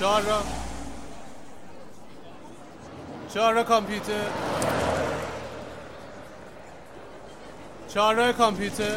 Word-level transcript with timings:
چهار 0.00 0.22
را. 0.22 0.42
چهار 3.34 3.54
را 3.54 3.64
کامپیوتر. 3.64 4.12
چهار 7.88 8.14
را 8.14 8.32
کامپیوتر. 8.32 8.96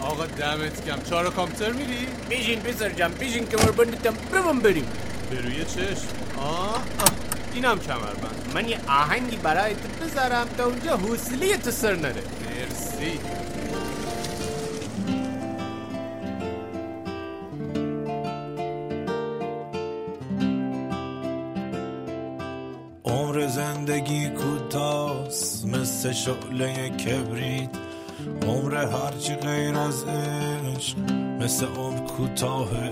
آقا 0.00 0.26
دمت 0.26 0.84
کم 0.84 1.02
چهار 1.02 1.24
را 1.24 1.30
کامپیوتر 1.30 1.72
میری؟ 1.72 2.06
بیشین 2.28 2.60
پسر 2.60 2.90
جم 2.90 3.08
بیشین 3.08 3.46
کمر 3.46 3.70
بندتم 3.70 4.14
برم 4.32 4.60
بریم. 4.60 4.86
به 5.30 5.40
روی 5.40 5.64
چشم. 5.64 6.08
آه, 6.38 6.74
آه. 6.74 6.82
اینم 7.54 7.78
کمربند. 7.78 8.50
من 8.54 8.68
یه 8.68 8.78
آهنگی 8.88 9.36
برای 9.36 9.74
تو 9.74 10.04
بذارم 10.04 10.48
تا 10.58 10.64
اونجا 10.64 10.96
حوصله 10.96 11.56
تو 11.56 11.70
سر 11.70 11.94
نره. 11.94 12.22
مرسی. 12.46 13.20
زندگی 23.54 24.28
کوتاست 24.28 25.66
مثل 25.66 26.12
شعله 26.12 26.88
کبریت. 26.88 27.70
عمر 28.46 28.74
هرچی 28.74 29.34
غیر 29.34 29.76
از 29.76 30.04
عشق 30.04 30.98
مثل 31.40 31.66
عمر 31.66 31.98
کوتاهه 31.98 32.90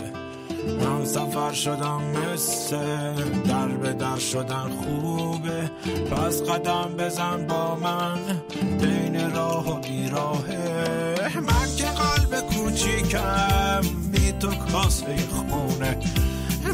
من 0.81 1.05
سفر 1.05 1.53
شدم 1.53 2.03
مثل 2.03 2.77
در 3.49 3.69
به 3.69 3.93
در 3.93 4.19
شدن 4.19 4.69
خوبه. 4.69 5.71
پس 6.11 6.43
قدم 6.43 6.95
بزن 6.99 7.47
با 7.47 7.75
من 7.75 8.19
بین 8.81 9.35
راه 9.35 9.71
و 9.71 9.81
بیراهه. 9.81 11.39
من 11.41 11.77
که 11.77 11.85
قلب 11.85 12.41
کوچیکم 12.41 13.81
بی 14.13 14.33
تو 14.33 14.49
کاسه 14.49 15.17
خونه. 15.17 15.99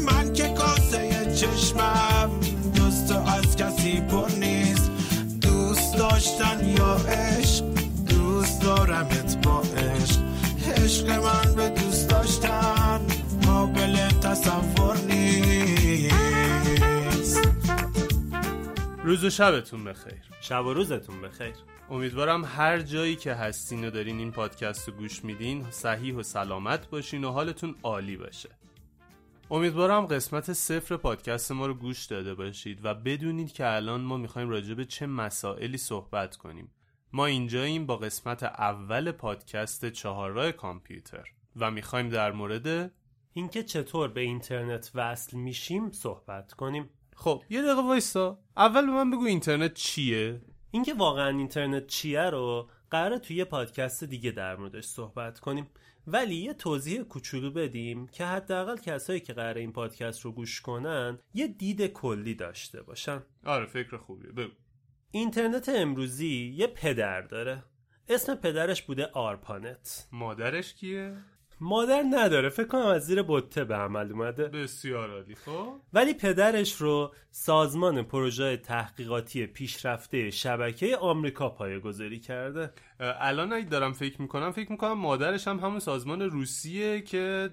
من 0.01 0.33
که 0.33 0.47
کاسه 0.47 1.33
چشمم 1.35 2.29
پر 3.95 4.27
نیست 4.39 4.91
دوست 5.41 5.97
داشتن 5.97 6.69
یا 6.77 6.95
عشق؟ 6.95 7.65
دوست 8.09 8.61
دارمت 8.61 9.47
با 9.47 9.61
عشق. 9.61 10.19
عشق 10.77 11.09
من 11.09 11.55
به 11.55 11.69
دوست 11.69 12.09
داشتن 12.09 13.01
قابل 13.45 14.09
تصور 14.09 14.97
نیست. 14.97 16.19
روز 19.03 19.23
و 19.23 19.29
شبتون 19.29 19.83
بخیر. 19.83 20.21
شب 20.41 20.65
و 20.65 20.73
روزتون 20.73 21.21
بخیر. 21.21 21.53
امیدوارم 21.89 22.45
هر 22.45 22.79
جایی 22.79 23.15
که 23.15 23.33
هستین 23.33 23.87
و 23.87 23.89
دارین 23.89 24.19
این 24.19 24.31
پادکست 24.31 24.87
رو 24.87 24.93
گوش 24.93 25.23
میدین 25.23 25.65
صحیح 25.69 26.15
و 26.15 26.23
سلامت 26.23 26.89
باشین 26.89 27.23
و 27.23 27.31
حالتون 27.31 27.75
عالی 27.83 28.17
باشه. 28.17 28.49
امیدوارم 29.51 30.05
قسمت 30.05 30.53
صفر 30.53 30.97
پادکست 30.97 31.51
ما 31.51 31.65
رو 31.65 31.73
گوش 31.73 32.05
داده 32.05 32.33
باشید 32.33 32.85
و 32.85 32.93
بدونید 32.93 33.51
که 33.51 33.67
الان 33.67 34.01
ما 34.01 34.17
می‌خوایم 34.17 34.49
راجع 34.49 34.73
به 34.73 34.85
چه 34.85 35.05
مسائلی 35.05 35.77
صحبت 35.77 36.35
کنیم. 36.35 36.71
ما 37.13 37.25
اینجاییم 37.25 37.85
با 37.85 37.97
قسمت 37.97 38.43
اول 38.43 39.11
پادکست 39.11 39.85
چهارراه 39.89 40.51
کامپیوتر 40.51 41.23
و 41.55 41.71
می‌خوایم 41.71 42.09
در 42.09 42.31
مورد 42.31 42.91
اینکه 43.33 43.63
چطور 43.63 44.07
به 44.07 44.21
اینترنت 44.21 44.91
وصل 44.95 45.37
میشیم 45.37 45.91
صحبت 45.91 46.53
کنیم. 46.53 46.89
خب 47.15 47.43
یه 47.49 47.61
دقیقه 47.61 47.81
وایسا. 47.81 48.39
اول 48.57 48.85
به 48.85 48.91
من 48.91 49.11
بگو 49.11 49.25
اینترنت 49.25 49.73
چیه؟ 49.73 50.41
اینکه 50.71 50.93
واقعا 50.93 51.37
اینترنت 51.37 51.87
چیه 51.87 52.21
رو 52.21 52.69
قراره 52.91 53.19
توی 53.19 53.35
یه 53.35 53.45
پادکست 53.45 54.03
دیگه 54.03 54.31
در 54.31 54.55
موردش 54.55 54.85
صحبت 54.85 55.39
کنیم. 55.39 55.67
ولی 56.11 56.35
یه 56.35 56.53
توضیح 56.53 57.01
کوچولو 57.01 57.51
بدیم 57.51 58.07
که 58.07 58.25
حداقل 58.25 58.77
کسایی 58.77 59.19
که 59.19 59.33
قراره 59.33 59.61
این 59.61 59.71
پادکست 59.71 60.21
رو 60.21 60.31
گوش 60.31 60.61
کنن 60.61 61.19
یه 61.33 61.47
دید 61.47 61.87
کلی 61.87 62.35
داشته 62.35 62.81
باشن. 62.81 63.23
آره 63.45 63.65
فکر 63.65 63.97
خوبیه. 63.97 64.31
بگو. 64.31 64.51
اینترنت 65.11 65.69
امروزی 65.69 66.53
یه 66.57 66.67
پدر 66.67 67.21
داره. 67.21 67.63
اسم 68.09 68.35
پدرش 68.35 68.81
بوده 68.81 69.05
آرپانت. 69.05 70.07
مادرش 70.11 70.73
کیه؟ 70.73 71.17
مادر 71.61 72.03
نداره. 72.09 72.49
فکر 72.49 72.67
کنم 72.67 72.85
از 72.85 73.05
زیر 73.05 73.23
بطه 73.27 73.63
به 73.63 73.75
عمل 73.75 74.11
اومده. 74.11 74.47
بسیار 74.47 75.11
عالی. 75.11 75.35
خب؟ 75.35 75.73
ولی 75.93 76.13
پدرش 76.13 76.73
رو 76.73 77.13
سازمان 77.31 78.03
پروژه 78.03 78.57
تحقیقاتی 78.57 79.47
پیشرفته 79.47 80.29
شبکه 80.29 80.97
آمریکا 80.97 81.49
پایه‌گذاری 81.49 82.19
کرده. 82.19 82.71
الان 82.99 83.53
اگه 83.53 83.69
دارم 83.69 83.93
فکر 83.93 84.21
می‌کنم 84.21 84.51
فکر 84.51 84.71
می‌کنم 84.71 84.93
مادرش 84.93 85.47
هم 85.47 85.59
همون 85.59 85.79
سازمان 85.79 86.21
روسیه 86.21 87.01
که 87.01 87.49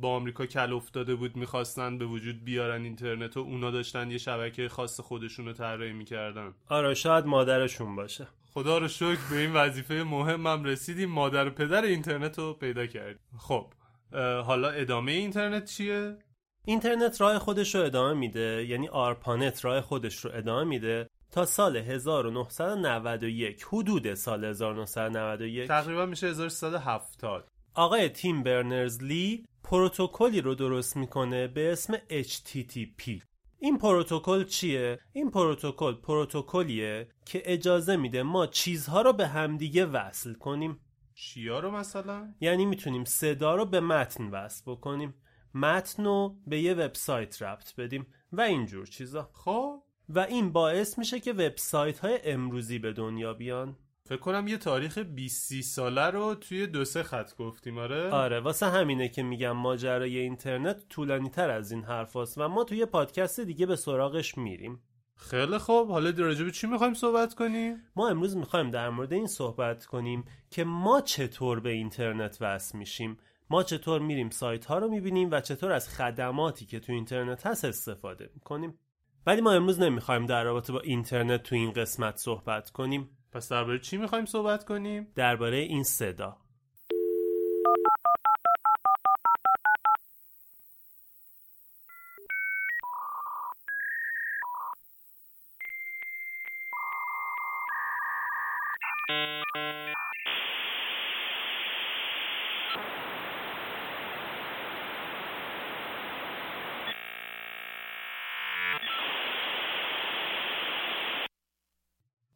با 0.00 0.08
آمریکا 0.08 0.46
کل 0.46 0.72
افتاده 0.72 1.14
بود 1.14 1.36
می‌خواستن 1.36 1.98
به 1.98 2.04
وجود 2.04 2.44
بیارن 2.44 2.84
اینترنت 2.84 3.36
و 3.36 3.40
اونا 3.40 3.70
داشتن 3.70 4.10
یه 4.10 4.18
شبکه 4.18 4.68
خاص 4.68 5.00
خودشون 5.00 5.46
رو 5.46 5.52
طراحی 5.52 5.92
می‌کردن. 5.92 6.54
آره 6.68 6.94
شاید 6.94 7.26
مادرشون 7.26 7.96
باشه. 7.96 8.26
خدا 8.54 8.78
رو 8.78 8.88
شکر 8.88 9.18
به 9.30 9.36
این 9.36 9.52
وظیفه 9.52 9.94
مهمم 9.94 10.64
رسیدیم. 10.64 11.10
مادر 11.10 11.46
و 11.46 11.50
پدر 11.50 11.82
اینترنت 11.82 12.38
رو 12.38 12.54
پیدا 12.54 12.86
کردیم. 12.86 13.22
خب 13.38 13.72
حالا 14.44 14.70
ادامه 14.70 15.12
اینترنت 15.12 15.64
چیه؟ 15.64 16.16
اینترنت 16.64 17.20
راه 17.20 17.38
خودش 17.38 17.74
رو 17.74 17.84
ادامه 17.84 18.14
میده. 18.14 18.66
یعنی 18.68 18.88
آرپانت 18.88 19.64
راه 19.64 19.80
خودش 19.80 20.24
رو 20.24 20.30
ادامه 20.34 20.64
میده 20.64 21.08
تا 21.32 21.46
سال 21.46 21.76
1991 21.76 23.66
حدود 23.68 24.14
سال 24.14 24.44
1991 24.44 25.68
تقریبا 25.68 26.06
میشه 26.06 26.26
1370 26.26 27.48
آقای 27.74 28.08
تیم 28.08 28.42
برنرز 28.42 29.02
لی 29.02 29.44
پروتکلی 29.64 30.40
رو 30.40 30.54
درست 30.54 30.96
می‌کنه 30.96 31.48
به 31.48 31.72
اسم 31.72 31.96
HTTP 31.96 33.22
این 33.62 33.78
پروتکل 33.78 34.44
چیه؟ 34.44 35.00
این 35.12 35.30
پروتکل 35.30 35.94
پروتکلیه 35.94 37.08
که 37.24 37.42
اجازه 37.44 37.96
میده 37.96 38.22
ما 38.22 38.46
چیزها 38.46 39.02
رو 39.02 39.12
به 39.12 39.26
همدیگه 39.26 39.86
وصل 39.86 40.34
کنیم. 40.34 40.80
چیا 41.14 41.60
رو 41.60 41.70
مثلا؟ 41.70 42.34
یعنی 42.40 42.66
می‌تونیم 42.66 43.04
صدا 43.04 43.54
رو 43.54 43.64
به 43.64 43.80
متن 43.80 44.30
وصل 44.30 44.62
بکنیم. 44.66 45.14
متن 45.54 46.04
رو 46.04 46.36
به 46.46 46.60
یه 46.60 46.74
وبسایت 46.74 47.42
ربط 47.42 47.74
بدیم 47.76 48.06
و 48.32 48.40
اینجور 48.40 48.86
چیزا. 48.86 49.30
خب؟ 49.32 49.82
و 50.08 50.18
این 50.18 50.52
باعث 50.52 50.98
میشه 50.98 51.20
که 51.20 51.32
وبسایت 51.32 51.98
های 51.98 52.18
امروزی 52.24 52.78
به 52.78 52.92
دنیا 52.92 53.34
بیان. 53.34 53.76
فکر 54.04 54.18
کنم 54.18 54.48
یه 54.48 54.56
تاریخ 54.56 54.98
20 54.98 55.60
ساله 55.60 56.06
رو 56.06 56.34
توی 56.34 56.66
دو 56.66 56.84
سه 56.84 57.02
خط 57.02 57.36
گفتیم 57.36 57.78
آره؟ 57.78 58.10
آره 58.10 58.40
واسه 58.40 58.66
همینه 58.66 59.08
که 59.08 59.22
میگم 59.22 59.52
ماجرای 59.52 60.18
اینترنت 60.18 60.88
طولانی 60.88 61.30
تر 61.30 61.50
از 61.50 61.72
این 61.72 61.84
حرف 61.84 62.16
هست 62.16 62.38
و 62.38 62.48
ما 62.48 62.64
توی 62.64 62.86
پادکست 62.86 63.40
دیگه 63.40 63.66
به 63.66 63.76
سراغش 63.76 64.38
میریم. 64.38 64.82
خیلی 65.16 65.58
خوب. 65.58 65.90
حالا 65.90 66.12
راجع 66.16 66.44
به 66.44 66.50
چی 66.50 66.66
می‌خوایم 66.66 66.94
صحبت 66.94 67.34
کنیم؟ 67.34 67.82
ما 67.96 68.08
امروز 68.08 68.36
می‌خوایم 68.36 68.70
در 68.70 68.90
مورد 68.90 69.12
این 69.12 69.26
صحبت 69.26 69.86
کنیم 69.86 70.24
که 70.50 70.64
ما 70.64 71.00
چطور 71.00 71.60
به 71.60 71.70
اینترنت 71.70 72.38
وصل 72.40 72.78
میشیم. 72.78 73.16
ما 73.50 73.62
چطور 73.62 74.00
میریم 74.00 74.30
سایت 74.30 74.64
ها 74.64 74.78
رو 74.78 74.88
می‌بینیم 74.88 75.30
و 75.30 75.40
چطور 75.40 75.72
از 75.72 75.88
خدماتی 75.88 76.66
که 76.66 76.80
تو 76.80 76.92
اینترنت 76.92 77.46
هست 77.46 77.64
استفاده 77.64 78.30
می‌کنیم. 78.34 78.78
ولی 79.26 79.40
ما 79.40 79.52
امروز 79.52 79.80
نمی‌خوایم 79.80 80.26
در 80.26 80.44
رابطه 80.44 80.72
با 80.72 80.80
اینترنت 80.80 81.42
تو 81.42 81.54
این 81.54 81.72
قسمت 81.72 82.16
صحبت 82.16 82.70
کنیم. 82.70 83.08
پس 83.32 83.48
درباره 83.48 83.78
چی 83.78 83.96
می‌خوایم 83.96 84.24
صحبت 84.24 84.64
کنیم؟ 84.64 85.06
درباره 85.14 85.56
این 85.56 85.82
صدا. 85.82 86.36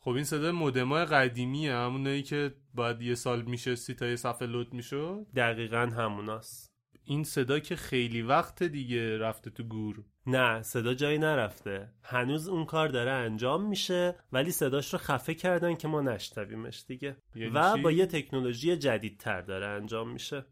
خب 0.05 0.11
این 0.11 0.25
صدای 0.25 0.51
مودمای 0.51 1.05
قدیمیه 1.05 1.75
همونایی 1.75 2.23
که 2.23 2.55
باید 2.75 3.03
یه 3.03 3.15
سال 3.15 3.43
میشستی 3.43 3.95
تا 3.95 4.07
یه 4.07 4.17
صفحه 4.17 4.49
لود 4.49 4.75
می‌شد؟ 4.75 5.27
دقیقا 5.37 5.79
هموناست. 5.79 6.73
این 7.05 7.25
صدا 7.25 7.59
که 7.59 7.77
خیلی 7.77 8.23
وقت 8.23 8.63
دیگه 8.63 9.19
رفته 9.19 9.51
تو 9.51 9.63
گور. 9.63 10.05
نه 10.27 10.63
صدا 10.63 10.95
جایی 10.95 11.19
نرفته. 11.19 11.93
هنوز 12.03 12.49
اون 12.49 12.65
کار 12.65 12.89
داره 12.89 13.11
انجام 13.11 13.69
میشه 13.69 14.17
ولی 14.33 14.51
صداش 14.51 14.93
رو 14.93 14.99
خفه 14.99 15.35
کردن 15.35 15.75
که 15.75 15.89
ما 15.89 16.01
نشنویمش 16.01 16.85
دیگه. 16.89 17.17
یعنی 17.35 17.53
و 17.55 17.75
چی؟ 17.77 17.83
با 17.83 17.93
یه 17.93 18.07
تکنولوژی 18.07 18.77
جدیدتر 18.77 19.41
داره 19.41 19.67
انجام 19.67 20.11
میشه. 20.11 20.45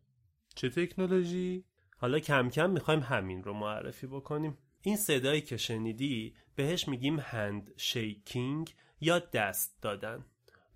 چه 0.54 0.68
تکنولوژی؟ 0.68 1.64
حالا 1.96 2.18
کم 2.18 2.48
کم 2.48 2.70
می‌خوایم 2.70 3.00
همین 3.00 3.44
رو 3.44 3.54
معرفی 3.54 4.06
بکنیم. 4.06 4.58
این 4.82 4.96
صدایی 4.96 5.40
که 5.40 5.56
شنیدی 5.56 6.34
بهش 6.54 6.88
میگیم 6.88 7.20
هند 7.20 7.72
شیکینگ 7.76 8.74
یا 9.00 9.18
دست 9.18 9.82
دادن. 9.82 10.24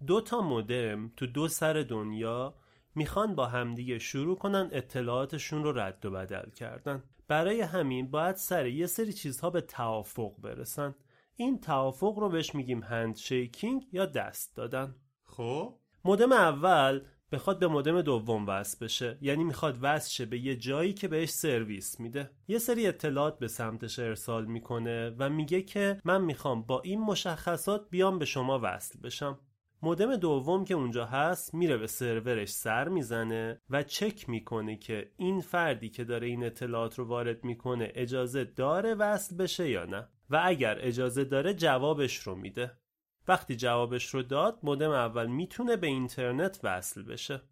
دو 0.07 0.21
تا 0.21 0.41
مودم 0.41 1.13
تو 1.17 1.27
دو 1.27 1.49
سر 1.49 1.73
دنیا 1.73 2.55
می‌خوان 2.95 3.35
با 3.35 3.47
همدیگه 3.47 3.99
شروع 3.99 4.37
کنن 4.37 4.69
اطلاعاتشون 4.73 5.65
رو 5.65 5.79
رد 5.79 6.07
و 6.07 6.11
بدل 6.11 6.51
کردن. 6.51 7.03
برای 7.29 7.61
همین 7.61 8.11
باید 8.11 8.37
سر 8.37 8.67
یه 8.67 8.87
سری 8.87 9.13
چیزها 9.13 9.51
به 9.51 9.61
توافق 9.61 10.33
برسن. 10.41 10.95
این 11.37 11.61
توافق 11.61 12.19
رو 12.19 12.29
بهش 12.29 12.55
میگیم 12.55 12.83
هند 12.83 13.17
شیکینگ 13.17 13.87
یا 13.93 14.07
دست 14.07 14.57
دادن. 14.57 14.95
خب؟ 15.25 15.79
مودم 16.05 16.33
اول 16.33 17.05
بخواد 17.33 17.59
به 17.59 17.67
مودم 17.67 18.03
دوم 18.03 18.47
وصل 18.47 18.85
بشه. 18.85 19.19
یعنی 19.21 19.45
می‌خواد 19.45 19.79
وصل 19.83 20.11
شه 20.11 20.27
به 20.27 20.39
یه 20.39 20.57
جایی 20.57 20.93
که 20.93 21.09
بهش 21.09 21.29
سرویس 21.29 22.01
میده. 22.01 22.31
یه 22.49 22.59
سری 22.59 22.87
اطلاعات 22.87 23.39
به 23.39 23.49
سمتش 23.49 23.99
ارسال 23.99 24.45
می‌کنه 24.45 25.11
و 25.19 25.31
میگه 25.31 25.63
که 25.63 26.01
من 26.05 26.25
می‌خوام 26.25 26.63
با 26.63 26.81
این 26.81 27.01
مشخصات 27.01 27.91
بیام 27.91 28.19
به 28.19 28.25
شما 28.25 28.61
وصل 28.63 29.01
بشم. 29.01 29.39
مودم 29.83 30.17
دوم 30.17 30.65
که 30.65 30.75
اونجا 30.75 31.05
هست 31.05 31.55
میره 31.55 31.77
به 31.77 31.87
سرورش 31.87 32.49
سر 32.49 32.89
می‌زنه 32.89 33.61
و 33.71 33.83
چک 33.83 34.29
می‌کنه 34.29 34.77
که 34.77 35.11
این 35.17 35.41
فردی 35.41 35.89
که 35.89 36.05
داره 36.05 36.27
این 36.27 36.45
اطلاعات 36.45 36.99
رو 36.99 37.05
وارد 37.05 37.45
می‌کنه 37.45 37.93
اجازه 37.95 38.45
داره 38.45 38.95
وصل 38.95 39.37
بشه 39.37 39.71
یا 39.71 39.85
نه. 39.85 40.09
و 40.31 40.41
اگر 40.45 40.79
اجازه 40.81 41.25
داره 41.25 41.55
جوابش 41.55 42.17
رو 42.17 42.35
میده. 42.35 42.79
وقتی 43.29 43.57
جوابش 43.57 44.15
رو 44.15 44.23
داد 44.23 44.59
مودم 44.63 44.91
اول 44.91 45.27
می‌تونه 45.27 45.77
به 45.77 45.87
اینترنت 45.87 46.61
وصل 46.63 47.03
بشه. 47.03 47.43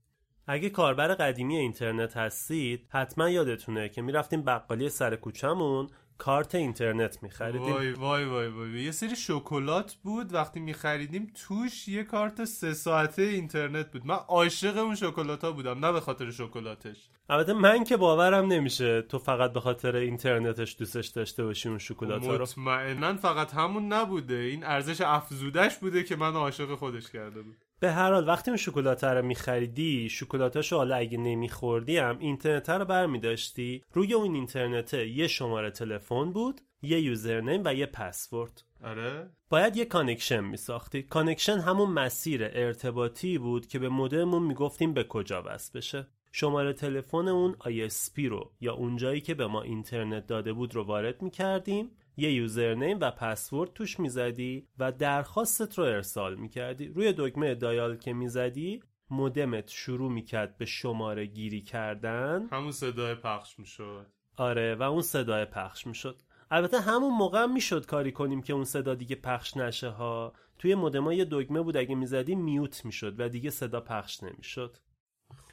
اگه 0.47 0.71
کاربر 0.71 1.15
قدیمی 1.15 1.57
اینترنت 1.57 2.17
هستید 2.17 2.87
حتما 2.89 3.31
یادتونه 3.31 3.89
که 3.89 4.03
می‌رفتیم 4.03 4.43
بقالی 4.43 4.89
سر 4.89 5.17
کوچمون 5.17 5.89
کارت 6.19 6.55
اینترنت 6.55 7.23
میخریدیم. 7.23 7.75
وای 7.75 7.93
وای 7.93 8.25
وای 8.25 8.49
وای 8.49 8.83
یه 8.83 8.91
سری 8.91 9.17
شکلات 9.17 9.95
بود 9.95 10.35
وقتی 10.35 10.61
میخریدیم 10.61 11.33
توش 11.47 11.89
یه 11.89 12.05
کارت 12.05 12.45
سه 12.45 12.75
ساعته 12.75 13.23
اینترنت 13.23 13.91
بود. 13.91 14.07
من 14.07 14.15
عاشق 14.15 14.77
اون 14.77 14.95
شکلات 14.95 15.45
ها 15.45 15.53
بودم 15.53 15.85
نه 15.85 15.93
به 15.93 16.01
خاطر 16.01 16.31
شکلاتش. 16.31 17.09
البته 17.29 17.53
من 17.53 17.85
که 17.85 17.97
باورم 17.97 18.47
نمیشه 18.47 19.03
تو 19.03 19.19
فقط 19.19 19.53
به 19.53 19.61
خاطر 19.61 19.97
اینترنتش 19.97 20.77
دوستش 20.79 21.09
داشته 21.09 21.45
باشی 21.45 21.69
اون 21.69 21.79
شکلات 21.79 22.25
رو. 22.25 22.43
مطمئنا 22.43 23.17
فقط 23.17 23.55
همون 23.55 23.93
نبوده. 23.93 24.35
این 24.35 24.65
ارزش 24.65 25.01
افزودش 25.01 25.77
بوده 25.77 26.03
که 26.03 26.17
منو 26.17 26.33
عاشق 26.33 26.75
خودش 26.75 27.11
کرده 27.11 27.43
بود 27.43 27.57
به 27.81 27.93
هر 27.93 28.13
حال 28.13 28.29
وقتی 28.29 28.51
اون 28.51 28.59
شکلات 28.59 29.05
رو 29.05 29.23
میخریدی 29.27 30.09
شکلاتاشو 30.09 30.77
حالا 30.77 30.97
اگه 30.97 31.19
نمیخوردی 31.19 31.99
هم 31.99 32.19
اینترنت 32.19 32.71
رو 32.71 32.85
برمیداشتی. 32.85 33.85
روی 33.93 34.15
اون 34.15 34.35
اینترنت 34.35 34.95
یه 34.95 35.27
شماره 35.27 35.71
تلفن 35.71 36.33
بود 36.33 36.61
یه 36.83 37.01
username 37.01 37.63
و 37.65 37.75
یه 37.75 37.87
پسورد. 37.87 38.63
آره؟ 38.85 39.31
باید 39.51 39.77
یه 39.77 39.85
connection 39.85 40.45
میساختی. 40.45 41.03
connection 41.03 41.59
همون 41.59 41.91
مسیر 41.91 42.45
ارتباطی 42.45 43.39
بود 43.39 43.67
که 43.67 43.79
به 43.79 43.89
مودممون 43.89 44.43
می‌گفتیم 44.43 44.95
به 44.95 45.05
کجا 45.05 45.43
وصل 45.47 45.79
بشه. 45.79 46.07
شماره 46.37 46.73
تلفن 46.73 47.29
اون 47.29 47.57
ISP 47.61 48.25
رو 48.29 48.53
یا 48.61 48.75
اونجایی 48.75 49.21
که 49.21 49.35
به 49.35 49.47
ما 49.47 49.63
اینترنت 49.63 50.27
داده 50.27 50.53
بود 50.53 50.75
رو 50.75 50.85
وارد 50.85 51.23
می‌کردیم. 51.23 51.91
یه 52.17 52.33
یوزرنیم 52.33 52.99
و 53.01 53.11
پسورد 53.11 53.73
توش 53.73 54.01
می‌زدی 54.01 54.69
و 54.79 54.93
درخواستت 54.93 55.79
رو 55.79 55.85
ارسال 55.85 56.35
می‌کردی. 56.35 56.89
روی 56.89 57.15
دکمه 57.19 57.55
دایال 57.55 57.97
که 57.97 58.13
می‌زدی 58.13 58.81
مودمت 59.11 59.71
شروع 59.71 60.13
می‌کرد 60.13 60.59
به 60.59 60.65
شماره 60.65 61.27
گیری 61.27 61.61
کردن. 61.61 62.49
همون 62.53 62.73
صدای 62.73 63.15
پخش 63.15 63.59
می‌شد. 63.59 64.07
آره 64.37 64.75
و 64.75 64.83
اون 64.83 65.03
صدای 65.03 65.45
پخش 65.45 65.87
می‌شد. 65.87 66.23
البته 66.51 66.81
همون 66.81 67.15
موقع 67.15 67.43
هم 67.43 67.53
می‌شد 67.53 67.87
کاری 67.87 68.13
کنیم 68.13 68.43
که 68.43 68.53
اون 68.53 68.65
صدا 68.65 68.95
دیگه 68.95 69.17
پخش 69.17 69.57
نشه 69.57 69.89
ها. 69.89 70.33
توی 70.59 70.75
مودما 70.75 71.13
یه 71.13 71.27
دکمه 71.31 71.63
بود 71.63 71.77
اگه 71.77 71.95
می‌زدی 71.95 72.35
میوت 72.35 72.85
می‌شد 72.85 73.15
و 73.21 73.29
دیگه 73.29 73.51
صدا 73.51 73.81
پخش 73.81 74.23
نمی‌شد. 74.23 74.77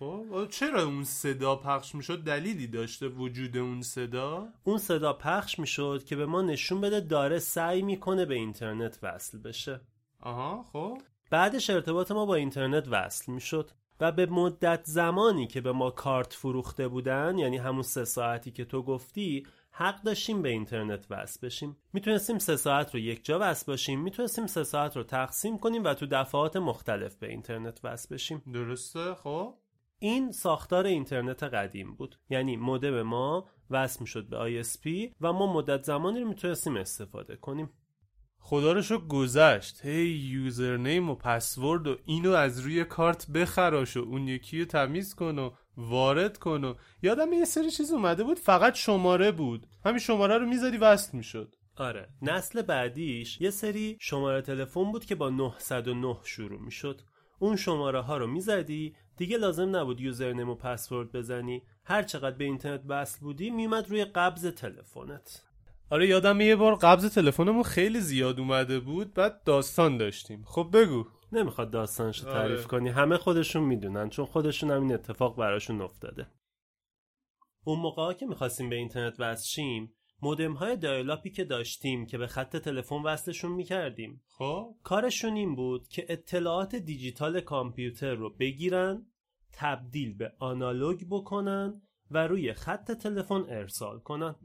خب؟ 0.02 0.48
چرا 0.50 0.84
اون 0.84 1.04
صدا 1.04 1.56
پخش 1.56 1.96
می‌شد؟ 1.96 2.24
دلیلی 2.24 2.68
داشته 2.68 3.08
وجود 3.08 3.58
اون 3.58 3.82
صدا؟ 3.82 4.48
اون 4.64 4.78
صدا 4.78 5.14
پخش 5.14 5.60
می‌شد 5.60 6.04
که 6.06 6.16
به 6.16 6.26
ما 6.26 6.42
نشون 6.42 6.82
بده 6.82 7.00
داره 7.00 7.40
سعی 7.40 7.82
می‌کنه 7.82 8.26
به 8.26 8.36
اینترنت 8.36 9.00
وصل 9.04 9.38
بشه. 9.38 9.82
آها 10.20 10.66
خب. 10.74 10.98
بعدش 11.30 11.70
ارتباط 11.70 12.12
ما 12.12 12.26
با 12.26 12.36
اینترنت 12.36 12.88
وصل 12.88 13.32
می‌شد 13.32 13.72
و 14.00 14.12
به 14.12 14.26
مدت 14.26 14.82
زمانی 14.84 15.48
که 15.48 15.62
به 15.62 15.72
ما 15.72 15.90
کارت 15.92 16.34
فروخته 16.34 16.88
بودن 16.88 17.38
یعنی 17.38 17.58
همون 17.58 17.84
سه 17.84 18.06
ساعتی 18.06 18.52
که 18.52 18.66
تو 18.66 18.84
گفتی 18.84 19.48
حق 19.72 20.04
داشتیم 20.04 20.42
به 20.42 20.50
اینترنت 20.50 21.06
وصل 21.10 21.48
بشیم. 21.48 21.78
می‌تونستیم 21.94 22.40
سه 22.40 22.56
ساعت 22.56 22.94
رو 22.94 23.00
یک 23.00 23.26
جا 23.26 23.38
وصل 23.42 23.72
باشیم 23.72 24.02
می‌تونستیم 24.02 24.48
سه 24.48 24.64
ساعت 24.64 24.98
رو 24.98 25.04
تقسیم 25.04 25.58
کنیم 25.58 25.84
و 25.84 25.94
تو 25.94 26.06
دفعات 26.06 26.56
مختلف 26.56 27.16
به 27.16 27.30
اینترنت 27.30 27.80
وصل 27.84 28.16
بشیم. 28.16 28.44
درسته 28.54 29.16
خب. 29.16 29.54
این 30.04 30.32
ساختار 30.32 30.86
اینترنت 30.86 31.44
قدیم 31.44 31.96
بود. 31.96 32.16
یعنی 32.30 32.58
مودم 32.58 33.02
ما 33.02 33.50
وصل 33.70 33.98
می‌شد 34.02 34.30
به 34.30 34.64
ISP 34.64 35.14
و 35.22 35.34
ما 35.34 35.54
مدت 35.54 35.84
زمانی 35.84 36.20
رو 36.20 36.28
می‌تونستیم 36.28 36.78
استفاده 36.78 37.36
کنیم. 37.36 37.70
خدا 38.40 38.74
رو 38.74 38.82
شو 38.82 39.08
گذشت. 39.08 39.86
هی 39.86 40.08
یوزرنیم 40.08 41.10
و 41.10 41.16
پسورد 41.16 41.88
و 41.88 41.98
اینو 42.06 42.32
از 42.32 42.60
روی 42.60 42.84
کارت 42.84 43.32
بخراش 43.32 43.98
و 43.98 44.00
اون 44.00 44.28
یکی 44.28 44.60
رو 44.60 44.66
تمیز 44.66 45.16
کن 45.16 45.40
و 45.40 45.52
وارد 45.78 46.38
کن 46.38 46.64
و 46.64 46.74
یادم 47.02 47.34
یه 47.34 47.46
سری 47.46 47.72
چیز 47.72 47.92
اومده 47.92 48.24
بود. 48.24 48.40
فقط 48.40 48.76
شماره 48.76 49.32
بود. 49.32 49.68
همین 49.86 50.00
شماره 50.00 50.38
رو 50.38 50.46
می‌زدی 50.46 50.78
وصل 50.78 51.18
می‌شد. 51.18 51.56
آره. 51.78 52.10
نسل 52.22 52.62
بعدیش 52.62 53.42
یه 53.42 53.50
سری 53.50 53.98
شماره 54.00 54.42
تلفن 54.42 54.92
بود 54.92 55.06
که 55.06 55.16
با 55.16 55.30
909 55.30 56.18
شروع 56.24 56.62
می‌شد. 56.62 57.02
اون 57.40 57.56
شماره 57.56 58.02
ها 58.02 58.18
رو 58.18 58.28
می‌زدی 58.28 58.96
دیگه 59.18 59.38
لازم 59.38 59.76
نبود 59.76 60.02
یوزرنیم 60.02 60.50
و 60.50 60.56
پسورد 60.56 61.12
بزنی. 61.12 61.64
هر 61.84 62.04
چقدر 62.04 62.36
به 62.36 62.44
اینترنت 62.44 62.82
وصل 62.88 63.20
بودی 63.20 63.50
میومد 63.50 63.90
روی 63.90 64.06
قبض 64.06 64.46
تلفنت. 64.46 65.44
آره 65.90 66.08
یادم 66.08 66.42
یه 66.42 66.56
بار 66.56 66.76
قبض 66.76 67.14
تلفنمون 67.14 67.64
خیلی 67.64 68.00
زیاد 68.00 68.40
اومده 68.40 68.80
بود 68.80 69.14
بعد 69.14 69.44
داستان 69.44 69.98
داشتیم. 69.98 70.44
خب 70.46 70.70
بگو. 70.74 71.06
نمی‌خواد 71.32 71.72
داستانشو 71.72 72.30
آره. 72.30 72.40
تعریف 72.40 72.68
کنی. 72.68 72.90
همه 72.90 73.18
خودشون 73.18 73.64
می‌دونن 73.64 74.10
چون 74.10 74.26
خودشون 74.26 74.72
هم 74.72 74.82
این 74.82 74.94
اتفاق 74.94 75.38
براشون 75.38 75.82
افتاده. 75.82 76.28
اون 77.64 77.80
موقع 77.80 78.14
که 78.14 78.26
می‌خواستیم 78.26 78.70
به 78.70 78.76
اینترنت 78.76 79.20
وصل 79.20 79.48
شیم 79.48 79.94
مودم 80.22 80.54
های 80.54 80.78
دایلاپی 80.78 81.30
که 81.30 81.44
داشتیم 81.44 82.06
که 82.06 82.18
به 82.18 82.28
خط 82.28 82.58
تلفن 82.58 82.96
وصلشون 82.96 83.52
می‌کردیم. 83.52 84.22
خب؟ 84.28 84.76
کارشون 84.84 85.36
این 85.36 85.56
بود 85.56 85.88
که 85.88 86.06
اطلاعات 86.10 86.76
دیجیتال 86.76 87.42
کامپیوتر 87.42 88.14
رو 88.14 88.30
بگیرن 88.30 89.06
تبدیل 89.54 90.14
به 90.14 90.34
آنالوگ 90.40 91.04
بکنن 91.10 91.82
و 92.12 92.28
روی 92.28 92.54
خط 92.54 92.92
تلفن 92.92 93.46
ارسال 93.50 94.00
کنن. 94.00 94.36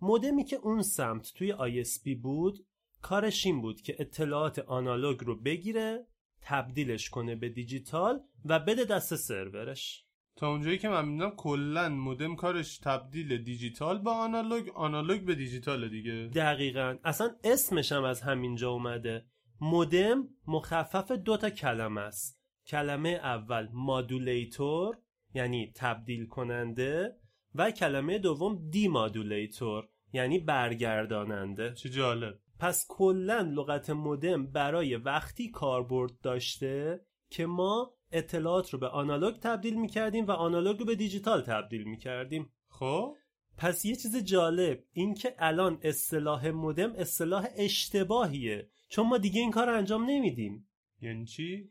مودمی 0.00 0.44
که 0.44 0.56
اون 0.56 0.82
سمت 0.82 1.32
توی 1.34 1.52
ISP 1.52 2.16
بود 2.22 2.66
کارش 3.02 3.46
این 3.46 3.60
بود 3.60 3.80
که 3.80 3.96
اطلاعات 3.98 4.58
آنالوگ 4.58 5.24
رو 5.24 5.40
بگیره 5.40 6.06
تبدیلش 6.40 7.10
کنه 7.10 7.36
به 7.36 7.48
دیجیتال 7.48 8.20
و 8.44 8.60
بده 8.60 8.84
دست 8.84 9.16
سرورش. 9.16 10.06
تا 10.36 10.48
اونجایی 10.48 10.78
که 10.78 10.88
من 10.88 11.08
می‌دونم 11.08 11.30
کلا 11.30 11.88
مودم 11.88 12.36
کارش 12.36 12.78
تبدیل 12.78 13.42
دیجیتال 13.42 13.98
به 13.98 14.10
آنالوگ 14.10 14.68
آنالوگ 14.74 15.24
به 15.24 15.34
دیجیتال 15.34 15.88
دیگه. 15.88 16.30
دقیقا. 16.34 16.96
اصلا 17.04 17.30
اسمش 17.44 17.92
هم 17.92 18.04
از 18.04 18.20
همینجا 18.20 18.70
اومده. 18.70 19.26
مودم 19.60 20.28
مخفف 20.46 21.12
دو 21.12 21.36
تا 21.36 21.50
کلمه 21.50 22.00
است. 22.00 22.42
کلمه 22.66 23.08
اول 23.08 23.68
مادولیتور 23.72 24.98
یعنی 25.34 25.72
تبدیل 25.76 26.26
کننده 26.26 27.16
و 27.54 27.70
کلمه 27.70 28.18
دوم 28.18 28.68
دیمادولیتور 28.70 29.88
یعنی 30.12 30.38
برگرداننده. 30.38 31.74
چه 31.74 31.88
جالب. 31.88 32.38
پس 32.58 32.86
کلا 32.88 33.40
لغت 33.40 33.90
مودم 33.90 34.46
برای 34.46 34.96
وقتی 34.96 35.50
کاربرد 35.50 36.20
داشته 36.22 37.00
که 37.30 37.46
ما 37.46 37.94
اطلاعات 38.12 38.70
رو 38.70 38.78
به 38.78 38.88
آنالوگ 38.88 39.34
تبدیل 39.34 39.80
می‌کردیم 39.80 40.26
و 40.26 40.30
آنالوگ 40.30 40.78
رو 40.78 40.84
به 40.84 40.94
دیجیتال 40.94 41.40
تبدیل 41.40 41.82
می‌کردیم. 41.82 42.52
خب؟ 42.68 43.16
پس 43.56 43.84
یه 43.84 43.96
چیز 43.96 44.16
جالب 44.16 44.84
این 44.92 45.14
که 45.14 45.34
الان 45.38 45.78
اصطلاح 45.82 46.48
مودم 46.48 46.92
اصطلاح 46.92 47.46
اشتباهیه. 47.56 48.68
چون 48.88 49.06
ما 49.06 49.18
دیگه 49.18 49.40
این 49.40 49.50
کار 49.50 49.66
رو 49.66 49.76
انجام 49.76 50.10
نمیدیم. 50.10 50.68
یعنی 51.00 51.24
چی؟ 51.24 51.70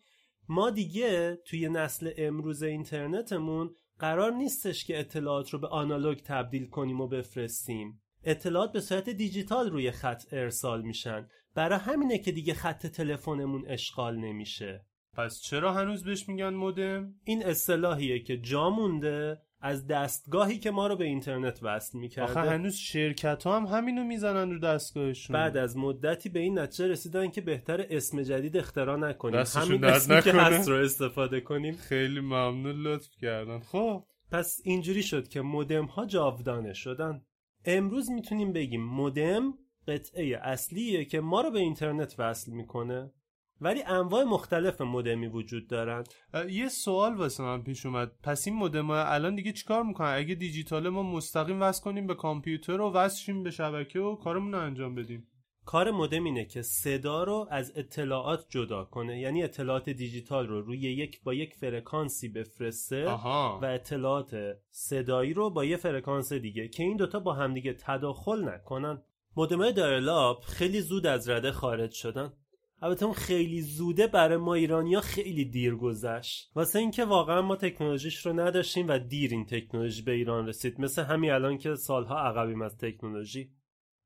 ما 0.49 0.69
دیگه 0.69 1.35
توی 1.35 1.69
نسل 1.69 2.11
امروز 2.17 2.63
اینترنتمون 2.63 3.75
قرار 3.99 4.31
نیستش 4.31 4.85
که 4.85 4.99
اطلاعات 4.99 5.49
رو 5.49 5.59
به 5.59 5.67
آنالوگ 5.67 6.17
تبدیل 6.17 6.67
کنیم 6.67 7.01
و 7.01 7.07
بفرستیم. 7.07 8.01
اطلاعات 8.23 8.71
به 8.71 8.79
صورت 8.79 9.09
دیجیتال 9.09 9.69
روی 9.69 9.91
خط 9.91 10.23
ارسال 10.31 10.81
میشن. 10.81 11.27
برای 11.55 11.79
همینه 11.79 12.17
که 12.17 12.31
دیگه 12.31 12.53
خط 12.53 12.87
تلفنمون 12.87 13.63
اشغال 13.67 14.17
نمیشه. 14.17 14.85
پس 15.17 15.41
چرا 15.41 15.73
هنوز 15.73 16.03
بهش 16.03 16.29
میگن 16.29 16.53
مودم؟ 16.53 17.15
این 17.23 17.45
اصطلاحیه 17.45 18.19
که 18.19 18.37
جا 18.37 18.69
مونده 18.69 19.41
از 19.63 19.87
دستگاهی 19.87 20.57
که 20.57 20.71
ما 20.71 20.87
رو 20.87 20.95
به 20.95 21.05
اینترنت 21.05 21.59
وصل 21.63 21.97
می‌کرده. 21.97 22.31
آخه 22.31 22.49
هنوز 22.49 22.75
شرکت 22.75 23.43
ها 23.43 23.59
هم 23.59 23.65
همینو 23.65 24.03
می‌زنن 24.03 24.51
رو 24.51 24.59
دستگاهشون. 24.59 25.33
بعد 25.33 25.57
از 25.57 25.77
مدتی 25.77 26.29
به 26.29 26.39
این 26.39 26.59
نتیجه 26.59 26.87
رسیدن 26.87 27.29
که 27.29 27.41
بهتر 27.41 27.85
اسم 27.89 28.21
جدید 28.21 28.57
اختراع 28.57 28.97
نکنیم. 28.97 29.43
همین 29.55 29.85
اسمی 29.85 30.21
که. 30.21 30.31
هست 30.31 30.69
رو 30.69 30.75
استفاده 30.75 31.41
کنیم. 31.41 31.73
خیلی 31.73 32.19
ممنون 32.19 32.81
لطف 32.81 33.15
کردن. 33.21 33.59
خب. 33.59 34.03
پس 34.31 34.61
اینجوری 34.63 35.03
شد 35.03 35.27
که 35.27 35.41
مودم 35.41 35.85
ها 35.85 36.05
جاودانه 36.05 36.73
شدن. 36.73 37.21
امروز 37.65 38.11
می‌تونیم 38.11 38.53
بگیم 38.53 38.83
مودم 38.83 39.53
قطعه 39.87 40.39
اصلیه 40.43 41.05
که 41.05 41.19
ما 41.19 41.41
رو 41.41 41.51
به 41.51 41.59
اینترنت 41.59 42.15
وصل 42.17 42.51
می‌کنه. 42.51 43.11
ولی 43.61 43.83
انواع 43.83 44.23
مختلف 44.23 44.81
مودمی 44.81 45.27
وجود 45.27 45.67
دارن. 45.67 46.03
یه 46.49 46.67
سوال 46.67 47.15
واسه 47.15 47.43
من 47.43 47.63
پیش 47.63 47.85
اومد. 47.85 48.11
پس 48.23 48.47
این 48.47 48.55
مودم 48.55 48.89
الان 48.89 49.35
دیگه 49.35 49.51
چیکار 49.51 49.83
می‌کنن؟ 49.83 50.13
اگه 50.15 50.35
دیجیتاله 50.35 50.89
ما 50.89 51.03
مستقیم 51.03 51.61
وصل 51.61 51.83
کنیم 51.83 52.07
به 52.07 52.15
کامپیوتر 52.15 52.81
و 52.81 52.91
وصل 52.91 53.19
شیم 53.19 53.43
به 53.43 53.51
شبکه 53.51 53.99
و 53.99 54.15
کارمون 54.15 54.51
رو 54.51 54.59
انجام 54.59 54.95
بدیم. 54.95 55.27
کار 55.65 55.91
مودم 55.91 56.23
اینه 56.23 56.45
که 56.45 56.61
صدا 56.61 57.23
رو 57.23 57.47
از 57.51 57.73
اطلاعات 57.75 58.45
جدا 58.49 58.83
کنه. 58.83 59.19
یعنی 59.19 59.43
اطلاعات 59.43 59.89
دیجیتال 59.89 60.47
رو 60.47 60.61
روی 60.61 60.79
یک 60.79 61.23
با 61.23 61.33
یک 61.33 61.53
فرکانسی 61.53 62.29
بفرسته 62.29 63.07
آها. 63.07 63.59
و 63.61 63.65
اطلاعات 63.65 64.35
صدایی 64.69 65.33
رو 65.33 65.49
با 65.49 65.65
یه 65.65 65.77
فرکانس 65.77 66.33
دیگه 66.33 66.67
که 66.67 66.83
این 66.83 66.97
دوتا 66.97 67.19
با 67.19 67.33
همدیگه 67.33 67.73
تداخل 67.73 68.49
نکنن. 68.49 69.01
مودمای 69.35 69.73
دایلاب 69.73 70.39
خیلی 70.39 70.81
زود 70.81 71.07
از 71.07 71.29
رده 71.29 71.51
خارج 71.51 71.91
شدن. 71.91 72.33
البته 72.81 73.05
اون 73.05 73.13
خیلی 73.13 73.61
زوده 73.61 74.07
برای 74.07 74.37
ما 74.37 74.53
ایرانیا 74.53 75.01
خیلی 75.01 75.45
دیر 75.45 75.75
گذشت. 75.75 76.51
واسه 76.55 76.79
اینکه 76.79 77.05
واقعا 77.05 77.41
ما 77.41 77.55
تکنولوژیش 77.55 78.25
رو 78.25 78.33
نداشتیم 78.33 78.87
و 78.87 78.99
دیر 78.99 79.31
این 79.31 79.45
تکنولوژی 79.45 80.01
به 80.01 80.11
ایران 80.11 80.47
رسید. 80.47 80.81
مثل 80.81 81.03
همین 81.03 81.31
الان 81.31 81.57
که 81.57 81.75
سالها 81.75 82.19
عقبیم 82.19 82.61
از 82.61 82.77
تکنولوژی. 82.77 83.51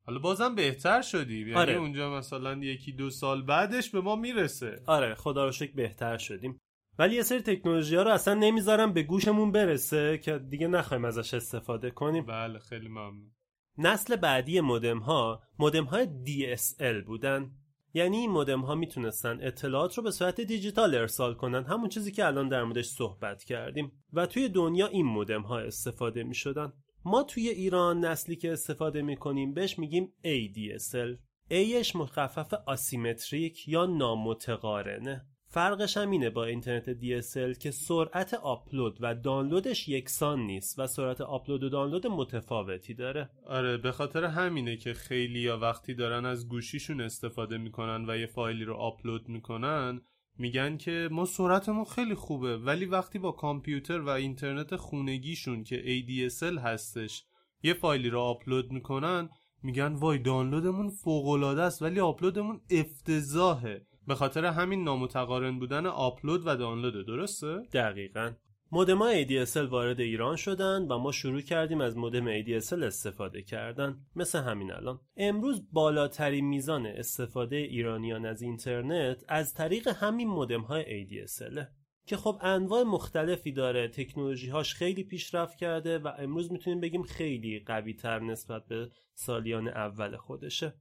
حالا 0.05 0.19
بازم 0.19 0.55
بهتر 0.55 1.01
شدی. 1.01 1.39
یعنی 1.39 1.53
آره. 1.53 1.73
اونجا 1.73 2.17
مثلا 2.17 2.53
یکی 2.53 2.91
دو 2.91 3.09
سال 3.09 3.41
بعدش 3.41 3.89
به 3.89 4.01
ما 4.01 4.15
می‌رسه. 4.15 4.81
آره 4.85 5.15
خدا 5.15 5.45
رو 5.45 5.51
شکر 5.51 5.73
بهتر 5.73 6.17
شدیم. 6.17 6.57
ولی 6.99 7.15
یه 7.15 7.23
سری 7.23 7.41
تکنولوژی 7.41 7.95
ها 7.95 8.03
رو 8.03 8.11
اصلا 8.11 8.33
نمی‌ذارم 8.33 8.93
به 8.93 9.03
گوشمون 9.03 9.51
برسه 9.51 10.17
که 10.17 10.37
دیگه 10.37 10.67
نخوایم 10.67 11.05
ازش 11.05 11.33
استفاده 11.33 11.91
کنیم. 11.91 12.25
بله 12.25 12.59
خیلی 12.59 12.87
ممنون. 12.87 13.31
نسل 13.77 14.15
بعدی 14.15 14.61
مودم 14.61 14.99
ها 14.99 15.41
مودم 15.59 15.83
های 15.83 16.07
DSL 16.25 17.05
بودن. 17.05 17.51
یعنی 17.95 18.17
این 18.17 18.31
مودم 18.31 18.61
ها 18.61 18.75
می‌تونستن 18.75 19.37
اطلاعات 19.41 19.97
رو 19.97 20.03
به 20.03 20.11
صورت 20.11 20.41
دیجیتال 20.41 20.95
ارسال 20.95 21.33
کنن. 21.33 21.63
همون 21.63 21.89
چیزی 21.89 22.11
که 22.11 22.25
الان 22.25 22.49
در 22.49 22.63
موردش 22.63 22.85
صحبت 22.85 23.43
کردیم. 23.43 23.91
و 24.13 24.25
توی 24.25 24.49
دنیا 24.49 24.87
این 24.87 25.05
مودم 25.05 25.41
ها 25.41 25.59
استفاده 25.59 26.23
می‌شدن. 26.23 26.73
ما 27.05 27.23
توی 27.23 27.49
ایران 27.49 28.05
نسلی 28.05 28.35
که 28.35 28.51
استفاده 28.51 29.01
می‌کنیم 29.01 29.53
بهش 29.53 29.79
میگیم 29.79 30.13
ADSL 30.23 31.17
Aش 31.51 31.95
مخفف 31.95 32.53
آسیمتریک 32.53 33.67
یا 33.67 33.85
نامتقارنه. 33.85 35.25
فرقش 35.55 35.97
هم 35.97 36.11
اینه 36.11 36.29
با 36.29 36.45
اینترنت 36.45 36.93
DSL 36.93 37.57
که 37.57 37.71
سرعت 37.71 38.33
آپلود 38.33 38.97
و 39.01 39.15
دانلودش 39.15 39.87
یکسان 39.87 40.39
نیست 40.39 40.79
و 40.79 40.87
سرعت 40.87 41.21
آپلود 41.21 41.63
و 41.63 41.69
دانلود 41.69 42.07
متفاوتی 42.07 42.93
داره. 42.93 43.29
آره 43.45 43.77
به 43.77 43.91
خاطر 43.91 44.23
همینه 44.23 44.77
که 44.77 44.93
خیلی 44.93 45.39
یا 45.39 45.57
وقتی 45.57 45.93
دارن 45.93 46.25
از 46.25 46.47
گوشیشون 46.47 47.01
استفاده 47.01 47.57
می‌کنن 47.57 48.09
و 48.09 48.17
یه 48.17 48.25
فایلی 48.25 48.63
رو 48.63 48.73
آپلود 48.73 49.29
می‌کنن 49.29 50.01
میگن 50.37 50.77
که 50.77 51.09
ما 51.11 51.25
سرعتمون 51.25 51.85
خیلی 51.85 52.15
خوبه 52.15 52.57
ولی 52.57 52.85
وقتی 52.85 53.19
با 53.19 53.31
کامپیوتر 53.31 53.99
و 53.99 54.09
اینترنت 54.09 54.75
خونگیشون 54.75 55.63
که 55.63 55.83
ADSL 55.83 56.59
هستش 56.59 57.23
یه 57.63 57.73
فایلی 57.73 58.09
رو 58.09 58.19
آپلود 58.19 58.71
می‌کنن 58.71 59.29
میگن 59.63 59.93
وای 59.93 60.17
دانلودمون 60.17 60.89
فوق‌العاده 60.89 61.61
است 61.61 61.81
ولی 61.81 61.99
آپلودمون 61.99 62.61
افتضاحه. 62.69 63.85
به 64.07 64.15
خاطر 64.15 64.45
همین 64.45 64.83
نامتقارن 64.83 65.59
بودن 65.59 65.85
آپلود 65.85 66.41
و 66.47 66.55
دانلود 66.55 67.07
درسته؟ 67.07 67.61
دقیقا. 67.73 68.31
مودم 68.71 69.23
ADSL 69.23 69.69
وارد 69.69 69.99
ایران 69.99 70.35
شدن 70.35 70.81
و 70.81 70.97
ما 70.97 71.11
شروع 71.11 71.41
کردیم 71.41 71.81
از 71.81 71.97
مودم 71.97 72.41
ADSL 72.41 72.83
استفاده 72.83 73.41
کردن. 73.41 73.97
مثل 74.15 74.39
همین 74.39 74.71
الان. 74.71 74.99
امروز 75.17 75.67
بالاترین 75.71 76.45
میزان 76.45 76.85
استفاده 76.85 77.55
ایرانیان 77.55 78.25
از 78.25 78.41
اینترنت 78.41 79.23
از 79.27 79.53
طریق 79.53 79.87
همین 79.87 80.27
مودم 80.27 80.61
های 80.61 80.83
ADSL 81.07 81.59
که 82.07 82.17
خب 82.17 82.39
انواع 82.41 82.83
مختلفی 82.83 83.51
داره. 83.51 83.87
تکنولوژی 83.87 84.49
هاش 84.49 84.73
خیلی 84.73 85.03
پیشرفت 85.03 85.57
کرده 85.57 85.99
و 85.99 86.07
امروز 86.17 86.51
می‌تونیم 86.51 86.79
بگیم 86.79 87.03
خیلی 87.03 87.59
قوی 87.59 87.93
تر 87.93 88.19
نسبت 88.19 88.67
به 88.67 88.89
سالیان 89.13 89.67
اول 89.67 90.17
خودشه. 90.17 90.73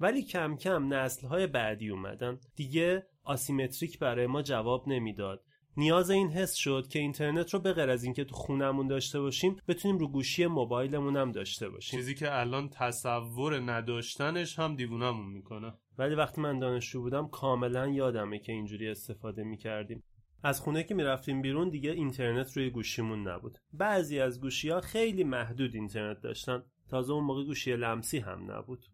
ولی 0.00 0.22
کم 0.22 0.56
کم 0.56 0.94
نسل 0.94 1.26
های 1.26 1.46
بعدی 1.46 1.88
اومدن. 1.88 2.40
دیگه 2.56 3.06
آسیمتریک 3.24 3.98
برای 3.98 4.26
ما 4.26 4.42
جواب 4.42 4.88
نمی‌داد. 4.88 5.44
نیاز 5.76 6.10
این 6.10 6.30
حس 6.30 6.54
شد 6.54 6.88
که 6.90 6.98
اینترنت 6.98 7.54
رو 7.54 7.60
به 7.60 7.72
غیر 7.72 7.90
از 7.90 8.04
اینکه 8.04 8.24
تو 8.24 8.34
خونمون 8.34 8.86
داشته 8.86 9.20
باشیم 9.20 9.56
بتونیم 9.68 9.98
رو 9.98 10.08
گوشی 10.08 10.46
موبایلمون 10.46 11.16
هم 11.16 11.32
داشته 11.32 11.68
باشیم. 11.68 11.98
چیزی 11.98 12.14
که 12.14 12.40
الان 12.40 12.68
تصور 12.68 13.60
نداشتنش 13.60 14.58
هم 14.58 14.76
دیوونمون 14.76 15.26
می‌کنه. 15.26 15.74
ولی 15.98 16.14
وقتی 16.14 16.40
من 16.40 16.58
دانشجو 16.58 17.00
بودم 17.00 17.28
کاملا 17.28 17.88
یادمه 17.88 18.38
که 18.38 18.52
اینجوری 18.52 18.88
استفاده 18.88 19.44
می‌کردیم. 19.44 20.02
از 20.42 20.60
خونه 20.60 20.82
که 20.84 20.94
می‌رفتیم 20.94 21.42
بیرون 21.42 21.68
دیگه 21.68 21.90
اینترنت 21.90 22.56
روی 22.56 22.70
گوشیمون 22.70 23.28
نبود. 23.28 23.58
بعضی 23.72 24.20
از 24.20 24.40
گوشی 24.40 24.68
ها 24.68 24.80
خیلی 24.80 25.24
محدود 25.24 25.74
اینترنت 25.74 26.20
داشتن. 26.20 26.62
تازه 26.88 27.12
اون 27.12 27.24
موقع 27.24 27.44
گوشی 27.44 27.76
لمسی 27.76 28.18
هم 28.18 28.50
نبود. 28.50 28.84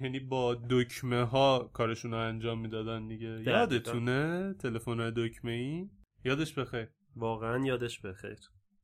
یعنی 0.00 0.20
با 0.20 0.54
دکمه 0.70 1.24
ها 1.24 1.70
کارشون 1.72 2.10
رو 2.10 2.18
انجام 2.18 2.60
می‌دادن 2.60 3.08
دیگه. 3.08 3.42
یادتونه 3.46 4.54
تلفن 4.58 5.10
دکمه 5.16 5.52
ای 5.52 5.88
یادش 6.24 6.54
بخیر 6.54 6.88
واقعا 7.16 7.66
یادش 7.66 8.00
بخیر 8.00 8.36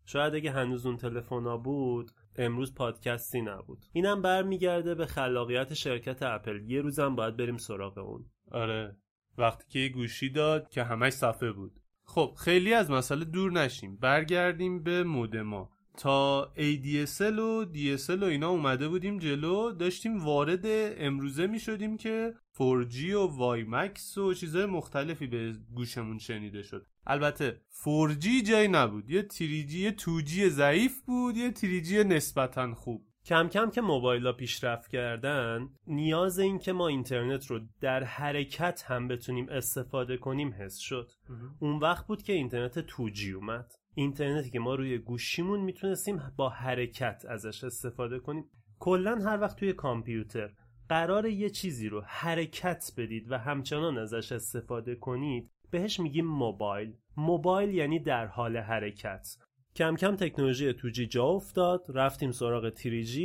شاید 0.05 0.35
اگه 0.35 0.51
هنوز 0.51 0.87
اون 0.87 0.97
تلفن 0.97 1.57
بود 1.57 2.11
امروز 2.37 2.75
پادکستی 2.75 3.41
نبود. 3.41 3.79
اینم 3.93 4.23
برمیگرده 4.23 4.95
به 4.95 5.07
خلاقیت 5.07 5.75
شرکت 5.75 6.23
اپل. 6.23 6.71
یه 6.71 6.81
روزم 6.81 7.17
باید 7.17 7.37
بریم 7.37 7.57
سراغ 7.57 7.99
اون. 7.99 8.25
آره. 8.51 8.97
وقتی 9.39 9.65
که 9.69 9.79
یه 9.79 9.89
گوشی 9.89 10.31
داد 10.31 10.69
که 10.69 10.85
همش 10.85 11.13
صفحه 11.13 11.53
بود. 11.53 11.81
خب 12.05 12.35
خیلی 12.39 12.75
از 12.75 12.91
مسئله 12.91 13.25
دور 13.25 13.53
نشیم. 13.53 13.97
برگردیم 13.97 14.83
به 14.83 15.05
مودما 15.05 15.71
تا 15.99 16.53
ADSL 16.57 17.39
و 17.39 17.65
DSL 17.75 18.23
و 18.23 18.25
اینا 18.25 18.49
اومده 18.49 18.89
بودیم 18.89 19.19
جلو 19.19 19.73
داشتیم 19.73 20.25
وارد 20.25 20.63
امروزه 20.99 21.47
می 21.47 21.61
شدیم 21.61 21.97
که 21.97 22.35
4G 22.59 23.15
و 23.15 23.57
مکس 23.69 24.19
و 24.19 24.35
چیزهای 24.35 24.67
مختلفی 24.67 25.27
به 25.27 25.53
گوشمون 25.75 26.19
شنیده 26.19 26.63
شد. 26.63 26.87
البته 27.07 27.61
4G 27.85 28.49
جایی 28.49 28.69
نبود. 28.69 29.11
یه 29.11 29.23
3G 29.23 29.75
یه 29.75 29.95
2G 29.99 30.49
ضعیف 30.49 31.01
بود 31.01 31.37
یه 31.37 31.51
3G 31.51 31.93
نسبتا 31.93 32.75
خوب. 32.75 33.07
کم 33.25 33.49
کم 33.49 33.71
که 33.71 33.81
موبایل 33.81 34.27
ها 34.27 34.33
پیشرفت 34.33 34.91
کردن 34.91 35.69
نیاز 35.87 36.39
این 36.39 36.59
که 36.59 36.73
ما 36.73 36.89
اینترنت 36.89 37.47
رو 37.47 37.61
در 37.81 38.05
حرکت 38.05 38.85
هم 38.87 39.09
بتونیم 39.09 39.49
استفاده 39.49 40.17
کنیم 40.17 40.55
حس 40.59 40.79
شد. 40.79 41.11
اون 41.59 41.79
وقت 41.79 42.07
بود 42.07 42.23
که 42.23 42.33
اینترنت 42.33 42.89
2G 42.89 43.25
اومد. 43.25 43.73
اینترنتی 43.95 44.51
که 44.51 44.59
ما 44.59 44.75
روی 44.75 44.99
گوشیمون 44.99 45.61
می‌تونستیم 45.61 46.23
با 46.37 46.49
حرکت 46.49 47.25
ازش 47.29 47.65
استفاده 47.65 48.19
کنیم. 48.19 48.45
کلا 48.79 49.17
هر 49.17 49.41
وقت 49.41 49.57
توی 49.57 49.73
کامپیوتر 49.73 50.51
قرار 50.89 51.27
یه 51.27 51.51
چیزی 51.51 51.89
رو 51.89 52.03
حرکت 52.07 52.93
بدید 52.97 53.31
و 53.31 53.39
همچنان 53.39 53.99
ازش 53.99 54.33
استفاده 54.33 54.95
کنید 54.95 55.51
بهش 55.71 56.01
میگیم 56.01 56.27
موبایل. 56.27 56.93
موبایل 57.17 57.75
یعنی 57.75 57.99
در 57.99 58.27
حال 58.27 58.57
حرکت. 58.57 59.29
کم 59.77 59.97
کم 59.97 60.17
تکنولوژی 60.17 60.73
2G 60.73 61.01
جا 61.01 61.25
افتاد 61.25 61.85
رفتیم 61.89 62.31
سراغ 62.31 62.71
3G 62.71 63.19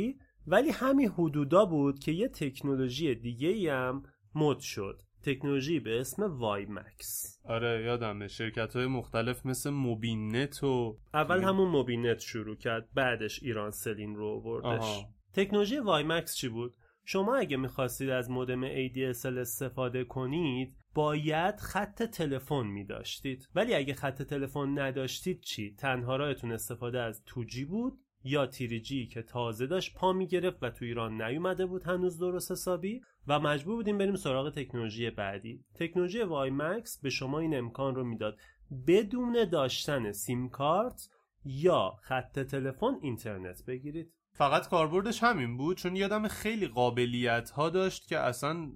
ولی 0.46 0.70
همین 0.70 1.08
حدودا 1.08 1.64
بود 1.64 1.98
که 1.98 2.12
یه 2.12 2.28
تکنولوژی 2.28 3.14
دیگه 3.14 3.72
هم 3.72 4.02
مد 4.34 4.58
شد. 4.58 5.02
تکنولوژی 5.22 5.80
به 5.80 6.00
اسم 6.00 6.38
وای 6.38 6.66
مکس 6.66 7.40
آره 7.44 7.84
یادمه. 7.84 8.28
شرکت 8.28 8.76
های 8.76 8.86
مختلف 8.86 9.46
مثل 9.46 9.70
موبینت 9.70 10.64
و 10.64 10.98
اول 11.14 11.42
همون 11.42 11.68
موبینت 11.68 12.18
شروع 12.18 12.56
کرد 12.56 12.88
بعدش 12.94 13.42
ایران 13.42 13.70
سلین 13.70 14.16
رو 14.16 14.26
آوردش. 14.26 15.04
تکنولوژی 15.32 15.78
وای 15.78 16.02
مکس 16.02 16.36
چی 16.36 16.48
بود؟ 16.48 16.74
شما 17.04 17.36
اگه 17.36 17.56
می‌خواستید 17.56 18.10
از 18.10 18.30
مودم 18.30 18.88
ADSL 18.88 19.38
استفاده 19.38 20.04
کنید 20.04 20.76
باید 20.94 21.60
خط 21.60 22.02
تلفن 22.02 22.66
می 22.66 22.84
داشتید 22.84 23.48
ولی 23.54 23.74
اگه 23.74 23.94
خط 23.94 24.22
تلفن 24.22 24.78
نداشتید 24.78 25.40
چی؟ 25.40 25.74
تنها 25.74 26.16
راهتون 26.16 26.52
استفاده 26.52 27.00
از 27.00 27.22
2G 27.26 27.66
بود؟ 27.68 27.98
یا 28.24 28.46
تیریجی 28.46 29.06
که 29.06 29.22
تازه 29.22 29.66
داشت 29.66 29.94
پا 29.94 30.12
می 30.12 30.26
گرفت 30.26 30.62
و 30.62 30.70
تو 30.70 30.84
ایران 30.84 31.22
نیومده 31.22 31.66
بود 31.66 31.82
هنوز 31.82 32.18
درست 32.18 32.52
حسابی 32.52 33.00
و 33.26 33.40
مجبور 33.40 33.76
بودیم 33.76 33.98
بریم 33.98 34.16
سراغ 34.16 34.50
تکنولوژی 34.54 35.10
بعدی. 35.10 35.64
تکنولوژی 35.74 36.22
وای 36.22 36.50
مکس 36.50 37.00
به 37.00 37.10
شما 37.10 37.38
این 37.38 37.56
امکان 37.56 37.94
رو 37.94 38.04
می‌داد. 38.04 38.38
بدون 38.86 39.44
داشتن 39.52 40.12
سیم 40.12 40.48
کارت 40.48 41.08
یا 41.44 41.96
خط 42.02 42.38
تلفن 42.38 42.98
اینترنت 43.02 43.64
بگیرید. 43.66 44.12
فقط 44.38 44.68
کاربردش 44.68 45.22
همین 45.22 45.56
بود 45.56 45.76
چون 45.76 45.96
یادم 45.96 46.28
خیلی 46.28 46.66
قابلیت 46.66 47.50
ها 47.50 47.70
داشت 47.70 48.08
که 48.08 48.18
اصلا 48.18 48.72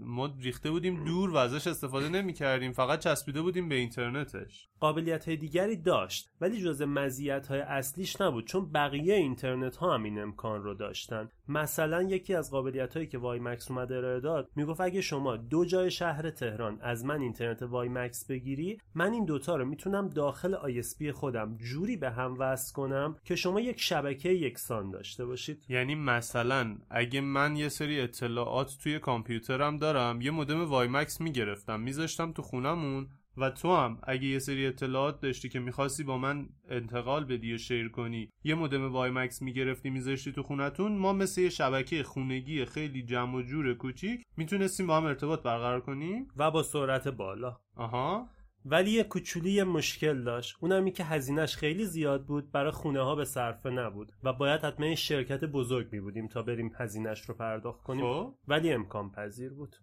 ما 0.00 0.34
ریخته 0.40 0.70
بودیم 0.70 1.04
دور 1.04 1.30
و 1.30 1.36
ازش 1.36 1.66
استفاده 1.66 2.08
نمی 2.08 2.32
کردیم 2.32 2.72
فقط 2.72 2.98
چسبیده 2.98 3.42
بودیم 3.42 3.68
به 3.68 3.74
اینترنتش. 3.74 4.68
قابلیت 4.80 5.28
های 5.28 5.36
دیگری 5.36 5.76
داشت 5.76 6.30
ولی 6.40 6.60
جز 6.60 6.82
مزیت 6.82 7.46
های 7.46 7.60
اصلیش 7.60 8.20
نبود 8.20 8.46
چون 8.46 8.72
بقیه 8.72 9.14
اینترنت 9.14 9.76
ها 9.76 9.94
هم 9.94 10.04
این 10.04 10.18
امکان 10.18 10.62
رو 10.62 10.74
داشتن. 10.74 11.28
مثلا 11.48 12.02
یکی 12.02 12.34
از 12.34 12.50
قابلیت 12.50 12.94
هایی 12.94 13.06
که 13.06 13.18
وای 13.18 13.38
مکس 13.40 13.70
اومده 13.70 13.96
ارائه 13.96 14.20
داد 14.20 14.50
می‌گفت 14.56 14.80
اگه 14.80 15.00
شما 15.00 15.36
دو 15.36 15.64
جای 15.64 15.90
شهر 15.90 16.30
تهران 16.30 16.78
از 16.80 17.04
من 17.04 17.20
اینترنت 17.20 17.62
وای 17.62 17.88
مکس 17.88 18.26
بگیری 18.26 18.78
من 18.94 19.12
این 19.12 19.24
دوتا 19.24 19.56
رو 19.56 19.64
می‌تونم 19.64 20.08
داخل 20.08 20.54
آی 20.54 20.82
خودم 21.12 21.56
جوری 21.56 21.96
به 21.96 22.10
هم 22.10 22.36
وصل 22.38 22.72
کنم 22.72 23.16
که 23.24 23.36
شما 23.36 23.60
یک 23.60 23.80
شبکه 23.80 24.28
یکسان 24.28 24.90
داشته 24.90 25.26
باشید. 25.26 25.64
یعنی 25.68 25.94
مثلا 25.94 26.76
اگه 26.90 27.20
من 27.20 27.56
یه 27.56 27.68
سری 27.68 28.00
اطلاعات 28.00 28.78
توی 28.82 28.98
کامپیوترم 28.98 29.76
دارم 29.76 30.20
یه 30.20 30.30
مودم 30.30 30.64
وای 30.64 30.88
مکس 30.88 31.20
می‌گرفتم 31.20 31.80
میذاشتم 31.80 32.32
تو 32.32 32.42
خونمون 32.42 33.08
و 33.40 33.50
تو 33.50 33.76
هم. 33.76 33.98
اگه 34.02 34.24
یه 34.24 34.38
سری 34.38 34.66
اطلاعات 34.66 35.20
داشتی 35.20 35.48
که 35.48 35.60
می‌خواستی 35.60 36.04
با 36.04 36.18
من 36.18 36.48
انتقال 36.68 37.24
بدی 37.24 37.54
و 37.54 37.58
شیر 37.58 37.88
کنی. 37.88 38.30
یه 38.44 38.54
مودم 38.54 38.92
وای 38.92 39.10
مکس 39.10 39.42
می‌گرفتی 39.42 39.90
میذاشتی 39.90 40.32
تو 40.32 40.42
خونتون. 40.42 40.98
ما 40.98 41.12
مثل 41.12 41.40
یه 41.40 41.48
شبکه 41.48 42.02
خونگی 42.02 42.64
خیلی 42.64 43.02
جمع 43.02 43.34
و 43.34 43.42
جور 43.42 43.74
کوچیک 43.74 44.22
می‌تونستیم 44.36 44.86
با 44.86 44.96
هم 44.96 45.04
ارتباط 45.04 45.42
برقرار 45.42 45.80
کنیم. 45.80 46.28
و 46.36 46.50
با 46.50 46.62
سرعت 46.62 47.08
بالا. 47.08 47.56
آها. 47.76 48.28
ولی 48.64 48.90
یه 48.90 49.04
کوچولی 49.04 49.62
مشکل 49.62 50.24
داشت. 50.24 50.56
اونم 50.60 50.84
این 50.84 50.94
که 50.94 51.04
هزینهش 51.04 51.56
خیلی 51.56 51.84
زیاد 51.84 52.26
بود 52.26 52.50
برای 52.52 52.70
خونه 52.70 53.00
ها 53.00 53.14
به 53.14 53.24
صرفه 53.24 53.70
نبود 53.70 54.12
و 54.22 54.32
باید 54.32 54.60
حتما 54.60 54.94
شرکت 54.94 55.44
بزرگ 55.44 55.92
می 55.92 56.00
بودیم 56.00 56.28
تا 56.28 56.42
بریم 56.42 56.72
هزینهش 56.78 57.20
رو 57.20 57.34
پرداخت 57.34 57.82
کنیم. 57.82 58.04
خب. 58.04 58.34
ولی 58.48 58.72
امکان 58.72 59.10
پذیر 59.10 59.52
بود. 59.52 59.76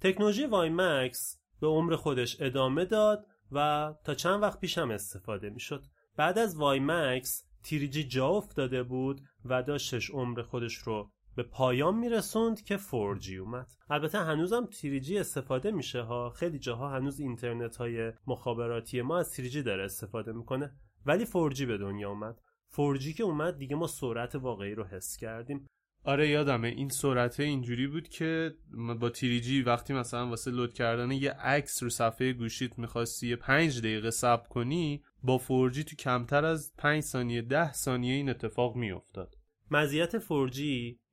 تکنولوژی 0.00 0.46
وای 0.46 0.70
مکس 0.72 1.40
به 1.60 1.66
عمر 1.66 1.96
خودش 1.96 2.36
ادامه 2.40 2.84
داد 2.84 3.26
و 3.52 3.88
تا 4.04 4.14
چند 4.14 4.42
وقت 4.42 4.60
پیش 4.60 4.78
هم 4.78 4.90
استفاده 4.90 5.50
می 5.50 5.60
شد 5.60 5.84
بعد 6.16 6.38
از 6.38 6.56
وای 6.56 6.80
مکس 6.82 7.44
تیریجی 7.62 8.04
جا 8.04 8.28
افتاده 8.28 8.82
بود 8.82 9.20
و 9.44 9.62
داشتش 9.62 10.10
عمر 10.10 10.42
خودش 10.42 10.74
رو 10.74 11.10
به 11.36 11.42
پایان 11.42 11.98
میرسوند 11.98 12.62
که 12.62 12.78
4G 12.78 13.32
اومد. 13.32 13.66
البته 13.90 14.18
هنوزم 14.18 14.66
تیریجی 14.66 15.18
استفاده 15.18 15.70
میشه 15.70 16.02
ها. 16.02 16.30
خیلی 16.30 16.58
جاها 16.58 16.90
هنوز 16.90 17.20
اینترنت 17.20 17.76
های 17.76 18.12
مخابراتی 18.26 19.02
ما 19.02 19.18
از 19.18 19.32
تیریجی 19.32 19.62
داره 19.62 19.84
استفاده 19.84 20.32
می‌کنه. 20.32 20.72
ولی 21.06 21.26
4G 21.26 21.62
به 21.62 21.78
دنیا 21.78 22.08
اومد. 22.08 22.40
4G 22.72 23.14
که 23.14 23.22
اومد 23.22 23.58
دیگه 23.58 23.76
ما 23.76 23.86
سرعت 23.86 24.34
واقعی 24.34 24.74
رو 24.74 24.84
حس 24.84 25.16
کردیم. 25.16 25.66
آره 26.08 26.28
یادمه. 26.28 26.68
این 26.68 26.88
سرعت 26.88 27.40
اینجوری 27.40 27.86
بود 27.86 28.08
که 28.08 28.54
با 29.00 29.10
تیریجی 29.10 29.62
وقتی 29.62 29.92
مثلا 29.92 30.28
واسه 30.28 30.50
لود 30.50 30.74
کردن 30.74 31.10
یه 31.10 31.30
عکس 31.30 31.82
رو 31.82 31.88
صفحه 31.88 32.32
گوشیت 32.32 32.78
می‌خواستی 32.78 33.28
یه 33.28 33.36
پنج 33.36 33.78
دقیقه 33.78 34.10
صبر 34.10 34.48
کنی 34.48 35.02
با 35.22 35.38
4G 35.38 35.84
تو 35.84 35.96
کمتر 35.96 36.44
از 36.44 36.72
5 36.78 37.02
ثانیه 37.02 37.42
10 37.42 37.72
ثانیه 37.72 38.14
این 38.14 38.28
اتفاق 38.28 38.76
میافتاد. 38.76 39.34
مزیت 39.70 40.18
4G 40.18 40.60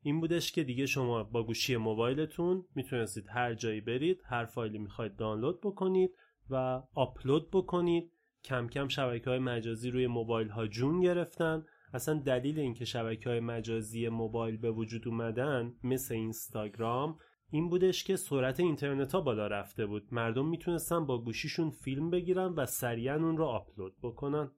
این 0.02 0.20
بودش 0.20 0.52
که 0.52 0.64
دیگه 0.64 0.86
شما 0.86 1.24
با 1.24 1.44
گوشی 1.44 1.78
موبایلتون 1.78 2.66
می‌تونستید 2.76 3.26
هر 3.28 3.54
جایی 3.54 3.82
برید 3.82 4.22
هر 4.26 4.46
فایلی 4.46 4.78
می‌خواید 4.78 5.16
دانلود 5.16 5.62
بکنید 5.62 6.12
و 6.50 6.82
آپلود 6.94 7.52
بکنید. 7.52 8.12
کم 8.44 8.68
کم 8.68 8.88
شبکه 8.88 9.30
های 9.30 9.40
مجازی 9.40 9.92
روی 9.92 10.08
موبایل 10.08 10.50
ها 10.50 10.68
جون 10.68 11.02
گرفتن. 11.02 11.66
اصلا 11.96 12.20
دلیل 12.20 12.60
اینکه 12.60 12.86
شبکه 12.86 13.30
های 13.30 13.40
مجازی 13.40 14.10
موبایل 14.10 14.58
به 14.58 14.72
وجود 14.72 15.08
اومدن 15.08 15.74
مثل 15.84 16.14
اینستاگرام 16.14 17.18
این 17.52 17.70
بودش 17.70 18.04
که 18.04 18.16
سرعت 18.16 18.60
اینترنت 18.60 19.12
ها 19.12 19.22
بالا 19.22 19.48
رفته 19.48 19.86
بود. 19.86 20.08
مردم 20.12 20.50
می‌تونستن 20.50 21.06
با 21.06 21.22
گوشیشون 21.22 21.70
فیلم 21.70 22.10
بگیرن 22.10 22.54
و 22.54 22.66
سریعا 22.66 23.16
اون 23.16 23.38
رو 23.38 23.46
آپلود 23.46 23.94
بکنن. 24.04 24.52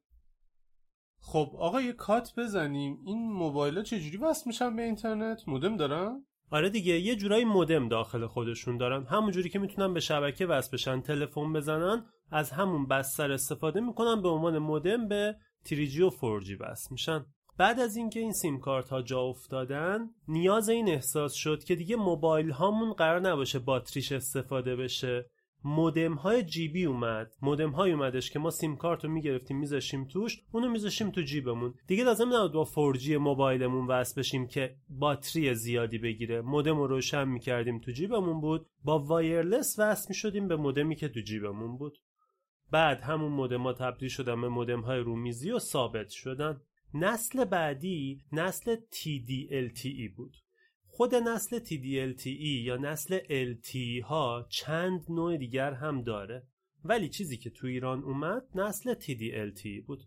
خب 1.20 1.52
آقا 1.58 1.82
یه 1.82 1.94
کات 1.94 2.34
بزنیم. 2.38 2.98
این 3.06 3.32
موبایل 3.32 3.78
ها 3.78 3.84
چجوری 3.84 4.18
وصل 4.18 4.44
میشن 4.48 4.76
به 4.76 4.82
اینترنت؟ 4.82 5.48
مودم 5.48 5.78
دارن؟ 5.78 6.26
آره 6.52 6.70
دیگه 6.70 7.00
یه 7.00 7.16
جورایی 7.16 7.46
مودم 7.46 7.90
داخل 7.90 8.28
خودشون 8.28 8.78
دارن. 8.78 9.06
همون 9.06 9.32
جوری 9.32 9.50
که 9.50 9.60
می‌تونن 9.60 9.94
به 9.94 10.00
شبکه 10.00 10.46
وصل 10.46 10.72
بشن 10.74 11.02
تلفن 11.02 11.54
بزنن 11.54 12.06
از 12.32 12.52
همون 12.52 12.88
بستر 12.88 13.32
استفاده 13.32 13.80
می‌کنن 13.80 14.22
به 14.22 14.30
عنوان 14.30 14.58
مودم 14.58 15.08
به 15.08 15.36
تریجی 15.68 16.02
و 16.02 16.10
فورجی 16.10 16.56
وصل 16.56 16.88
میشن. 16.92 17.26
بعد 17.58 17.80
از 17.80 17.96
اینکه 17.96 18.20
این 18.20 18.34
سیم 18.34 18.60
کارت 18.60 18.90
ها 18.90 19.02
جا 19.02 19.22
افتادن 19.22 20.10
نیاز 20.28 20.70
این 20.70 20.90
احساس 20.90 21.34
شد 21.34 21.64
که 21.64 21.76
دیگه 21.76 21.96
موبایل 21.96 22.50
هامون 22.50 22.94
قرار 22.94 23.20
نباشه 23.20 23.60
باتریش 23.60 24.12
استفاده 24.12 24.76
بشه. 24.76 25.30
مودم 25.64 26.14
های 26.14 26.44
جیبی 26.44 26.86
اومد. 26.86 27.34
مودم 27.42 27.70
های 27.70 27.92
اومدش 27.92 28.32
که 28.32 28.40
ما 28.40 28.50
سیم 28.50 28.76
کارت 28.76 29.06
رو 29.06 29.12
می‌گرفتیم 29.12 29.60
میذاشیم 29.60 30.06
توش 30.06 30.42
اونو 30.52 30.70
میذاشیم 30.70 31.12
تو 31.12 31.22
جیبمون. 31.22 31.74
دیگه 31.88 32.04
لازم 32.04 32.36
نبود 32.36 32.52
با 32.52 32.64
فورجی 32.64 33.18
موبایلمون 33.18 33.88
وصل 33.88 34.22
بشیم 34.22 34.48
که 34.48 34.76
باتری 34.90 35.56
زیادی 35.56 35.98
بگیره. 35.98 36.42
مودم 36.42 36.78
رو 36.78 36.88
روشن 36.88 37.28
می‌کردیم 37.28 37.80
تو 37.80 37.92
جیبمون 37.92 38.42
بود. 38.42 38.68
با 38.84 39.00
وایرلس 39.00 39.80
وصل 39.80 40.06
می‌شدیم 40.10 40.48
به 40.48 40.56
مودمی 40.56 40.96
که 40.96 41.08
تو 41.08 41.20
جیبمون 41.20 41.78
بود. 41.78 41.98
بعد 42.72 43.02
همون 43.02 43.32
مودم 43.32 43.62
ها 43.62 43.74
تبدیل 43.74 44.10
شدن 44.10 44.42
به 44.42 44.50
مودم 44.50 44.82
های 44.82 45.00
رومیزی 45.00 45.52
و 45.52 45.60
ثابت 45.60 46.10
شدن. 46.10 46.62
نسل 46.94 47.46
بعدی 47.46 48.24
نسل 48.32 48.76
TD-LTE 48.76 50.16
بود. 50.16 50.38
خود 50.88 51.16
نسل 51.16 51.60
TD-LTE 51.60 52.66
یا 52.66 52.78
نسل 52.78 53.20
LTE 53.20 54.04
ها 54.04 54.48
چند 54.50 55.06
نوع 55.10 55.38
دیگر 55.38 55.74
هم 55.74 56.02
داره. 56.02 56.48
ولی 56.84 57.10
چیزی 57.10 57.38
که 57.38 57.50
تو 57.50 57.68
ایران 57.68 58.04
اومد 58.04 58.44
نسل 58.56 58.94
TD-LTE 58.94 59.86
بود. 59.86 60.04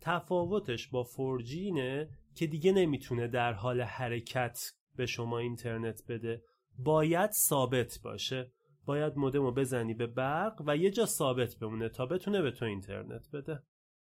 تفاوتش 0.00 0.88
با 0.88 1.04
4G 1.04 1.52
اینه 1.52 2.08
که 2.34 2.46
دیگه 2.46 2.72
نمی‌تونه 2.72 3.28
در 3.28 3.52
حال 3.52 3.80
حرکت 3.80 4.72
به 4.96 5.06
شما 5.06 5.38
اینترنت 5.38 6.02
بده. 6.08 6.42
باید 6.78 7.30
ثابت 7.30 8.00
باشه. 8.04 8.52
باید 8.88 9.16
مودم 9.16 9.42
رو 9.42 9.52
بزنی 9.52 9.94
به 9.94 10.06
برق 10.06 10.62
و 10.66 10.76
یه 10.76 10.90
جا 10.90 11.06
ثابت 11.06 11.54
بمونه 11.54 11.88
تا 11.88 12.06
بتونه 12.06 12.42
به 12.42 12.50
تو 12.50 12.64
اینترنت 12.64 13.28
بده. 13.32 13.62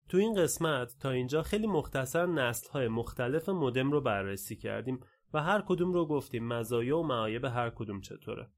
تو 0.09 0.19
این 0.19 0.35
قسمت 0.35 0.97
تا 1.01 1.11
اینجا 1.11 1.43
خیلی 1.43 1.67
مختصر 1.67 2.27
نسل 2.27 2.71
های 2.71 2.89
مختلف 2.89 3.49
مودم 3.49 3.93
رو 3.93 4.01
بررسی 4.01 4.57
کردیم 4.57 5.01
و 5.35 5.43
هر 5.43 5.63
کدوم 5.67 5.93
رو 5.93 6.07
گفتیم 6.07 6.49
مزایا 6.49 6.99
و 6.99 7.07
معایب 7.07 7.45
هر 7.45 7.71
کدوم 7.71 8.01
چطوره. 8.01 8.51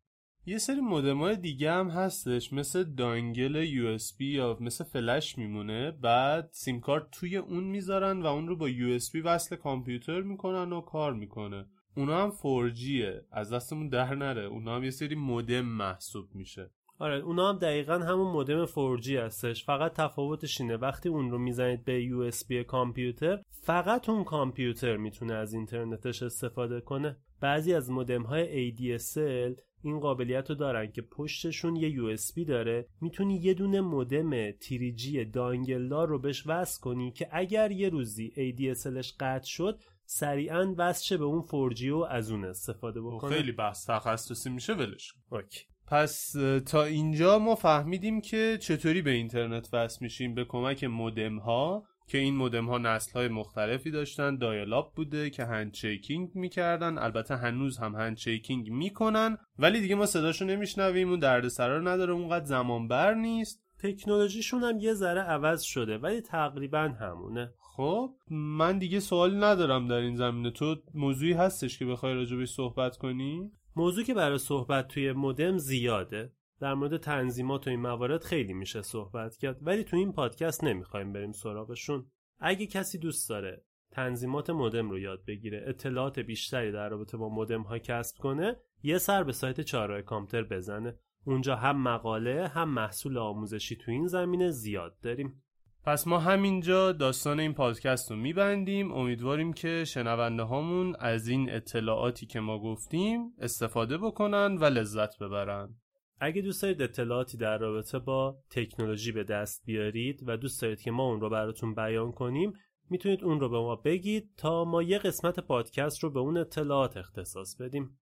یه 0.47 0.59
سری 0.59 0.81
مودم 0.81 1.19
های 1.19 1.37
دیگه 1.37 1.73
هم 1.73 1.89
هستش 1.89 2.53
مثل 2.53 2.85
دانگل 2.85 3.57
یو 3.57 3.99
یا 4.21 4.57
مثل 4.61 4.85
فلش 4.85 5.39
میمونه. 5.39 5.91
بعد 5.91 6.49
سیم 6.53 6.81
کارت 6.81 7.11
توی 7.11 7.37
اون 7.37 7.65
می‌ذارن 7.65 8.23
و 8.23 8.27
اون 8.27 8.49
رو 8.49 8.57
با 8.57 8.69
یو 8.69 8.99
وصل 9.25 9.57
کامپیوتر 9.57 10.21
می‌کنن 10.21 10.73
و 10.73 10.81
کار 10.81 11.15
می‌کنه. 11.15 11.67
اونا 11.97 12.23
هم 12.23 12.31
4Gه 12.31 13.25
از 13.33 13.53
دستمون 13.53 13.89
در 13.89 14.15
نره. 14.15 14.45
اونا 14.45 14.77
هم 14.77 14.85
یه 14.85 14.91
سری 14.91 15.15
مودم 15.15 15.61
محسوب 15.61 16.35
میشه. 16.35 16.71
آره 16.99 17.19
اونا 17.19 17.49
هم 17.49 17.59
دقیقا 17.59 17.99
همون 17.99 18.33
مودم 18.33 18.67
4G 18.67 19.09
هستش. 19.09 19.65
فقط 19.65 19.93
تفاوتش 19.93 20.61
اینه. 20.61 20.77
وقتی 20.77 21.09
اون 21.09 21.31
رو 21.31 21.39
می‌زنید 21.39 21.85
به 21.85 22.09
USB 22.09 22.53
کامپیوتر 22.55 23.43
فقط 23.51 24.09
اون 24.09 24.25
کامپیوتر 24.25 24.97
می‌تونه 24.97 25.35
از 25.35 25.55
اینترنتش 25.55 26.23
استفاده 26.23 26.81
کنه. 26.81 27.17
بعضی 27.41 27.75
از 27.75 27.91
مودم 27.91 28.23
های 28.23 28.73
ADSL 28.73 29.61
این 29.83 30.01
قابلیت 30.01 30.51
رو 30.51 30.57
دارن 30.57 30.93
که 30.93 31.03
پشتشون 31.03 31.77
یه 31.77 32.17
USB 32.17 32.47
داره. 32.49 32.89
می‌تونی 33.01 33.37
یه 33.37 33.55
دونه 33.55 33.81
مودم 33.81 34.51
تیریجی 34.51 35.25
دانگلدار 35.25 36.09
رو 36.09 36.19
بهش 36.19 36.47
وصل 36.47 36.81
کنی 36.81 37.13
که 37.13 37.29
اگر 37.33 37.71
یه 37.71 37.89
روزی 37.89 38.33
ADSLش 38.37 39.13
قطع 39.21 39.47
شد 39.47 39.81
سریعا 40.07 40.75
وصل 40.79 41.17
به 41.17 41.25
اون 41.25 41.43
4G 41.43 41.83
و 41.83 42.07
از 42.11 42.31
اون 42.31 42.45
استفاده 42.45 43.01
بکنه. 43.01 43.31
خیلی 43.31 43.53
بحث 43.53 43.91
تخصصی 43.91 44.51
میشه 44.51 44.75
ولش 44.75 45.13
OK. 45.31 45.61
پس 45.87 46.33
تا 46.67 46.85
اینجا 46.85 47.39
ما 47.39 47.55
فهمیدیم 47.55 48.21
که 48.21 48.59
چطوری 48.61 49.03
به 49.03 49.11
اینترنت 49.11 49.69
وصل 49.73 49.99
میشیم. 50.01 50.35
به 50.35 50.45
کمک 50.45 50.85
مودم 50.85 51.39
ها 51.39 51.85
که 52.09 52.19
این 52.19 52.37
مودم 52.37 52.67
ها 52.67 52.79
نسل 52.79 53.13
های 53.13 53.29
مختلفی 53.29 53.91
داشتن 53.91 54.37
dial-up 54.37 54.95
بوده 54.95 55.31
که 55.31 55.45
handshaking 55.45 56.31
می‌کردن. 56.35 56.99
البته 56.99 57.37
هنوز 57.37 57.79
هم 57.79 57.95
handshaking 57.95 58.71
می‌کنن 58.71 59.39
ولی 59.59 59.81
دیگه 59.81 59.95
ما 59.95 60.07
صداشو 60.07 60.45
نمیشنویم 60.45 61.11
اون 61.11 61.19
دردسرا 61.19 61.81
نداره 61.81 62.13
اونقدر 62.13 62.45
زمان 62.45 62.89
بر 62.89 63.15
نیست. 63.15 63.64
تکنولوژیشون 63.79 64.63
هم 64.63 64.79
یه 64.79 64.95
ذره 64.95 65.21
عوض 65.21 65.63
شده 65.63 65.99
ولی 65.99 66.21
تقریبا 66.21 66.79
همونه. 67.01 67.55
خب 67.59 68.15
من 68.31 68.79
دیگه 68.79 69.01
سوالی 69.01 69.37
ندارم 69.37 69.89
در 69.89 69.95
این 69.95 70.17
زمینه. 70.17 70.51
تو 70.51 70.77
موضوعی 70.95 71.33
هستش 71.33 71.79
که 71.79 71.87
بخوای 71.87 72.15
راجبش 72.15 72.51
صحبت 72.51 72.97
کنی؟ 72.97 73.53
موضوع 73.77 74.05
که 74.05 74.15
برای 74.15 74.39
صحبت 74.39 74.89
توی 74.89 75.13
مودم 75.13 75.59
زیاده. 75.59 76.33
در 76.61 76.75
مورد 76.75 76.97
تنظیمات 76.97 77.67
و 77.67 77.71
این 77.71 77.81
موارد 77.81 78.25
خیلی 78.25 78.53
میشه 78.53 78.83
صحبت 78.83 79.37
کرد 79.37 79.59
ولی 79.63 79.85
تو 79.85 79.97
این 79.97 80.13
پادکست 80.13 80.65
نمی‌خوایم 80.65 81.13
بریم 81.13 81.33
سراغشون. 81.33 82.07
اگه 82.39 82.67
کسی 82.67 82.99
دوست 82.99 83.29
داره 83.29 83.65
تنظیمات 83.91 84.51
مودم 84.51 84.91
رو 84.91 84.99
یاد 84.99 85.25
بگیره 85.25 85.65
اطلاعات 85.67 86.19
بیشتری 86.19 86.73
در 86.73 86.89
رابطه 86.89 87.17
با 87.17 87.29
مودم 87.29 87.63
ها 87.63 87.79
کسب 87.79 88.19
کنه 88.19 88.57
یه 88.83 88.99
سر 88.99 89.25
به 89.25 89.33
سایت 89.33 89.61
چهارراه 89.61 90.03
کامپیوتر 90.03 90.57
بزنه. 90.57 90.99
اونجا 91.25 91.57
هم 91.57 91.83
مقاله 91.83 92.49
هم 92.49 92.69
محصول 92.69 93.19
آموزشی 93.19 93.77
تو 93.77 93.91
این 93.91 94.07
زمینه 94.07 94.51
زیاد 94.51 94.97
داریم. 95.03 95.43
پس 95.85 96.07
ما 96.07 96.19
همینجا 96.19 96.93
داستان 96.93 97.41
این 97.41 97.55
پادکست 97.55 98.11
رو 98.11 98.17
میبندیم. 98.17 98.93
امیدواریم 98.93 99.53
که 99.53 99.85
شنونده 99.85 100.43
هامون 100.43 100.97
از 100.99 101.29
این 101.29 101.51
اطلاعاتی 101.51 102.27
که 102.27 102.41
ما 102.41 102.59
گفتیم 102.59 103.21
استفاده 103.39 103.99
بکنن 103.99 104.59
و 104.61 104.65
لذت 104.65 105.19
ببرن. 105.19 105.75
اگه 106.21 106.43
دوست 106.43 106.63
دارید 106.63 106.83
اطلاعاتی 106.83 107.39
در 107.39 107.59
رابطه 107.59 107.99
با 107.99 108.39
تکنولوژی 108.51 109.13
به 109.13 109.25
دست 109.25 109.63
بیارید 109.67 110.21
و 110.27 110.37
دوست 110.37 110.63
دارید 110.63 110.81
که 110.81 110.91
ما 110.91 111.03
اون 111.03 111.21
رو 111.21 111.31
براتون 111.31 111.75
بیان 111.75 112.13
کنیم 112.13 112.53
می‌تونید 112.91 113.25
اون 113.25 113.41
رو 113.41 113.49
به 113.49 113.59
ما 113.59 113.77
بگید 113.77 114.31
تا 114.37 114.65
ما 114.65 114.83
یه 114.83 114.99
قسمت 114.99 115.41
پادکست 115.41 116.05
رو 116.05 116.11
به 116.11 116.21
اون 116.21 116.37
اطلاعات 116.37 116.97
اختصاص 116.97 117.57
بدیم. 117.61 117.99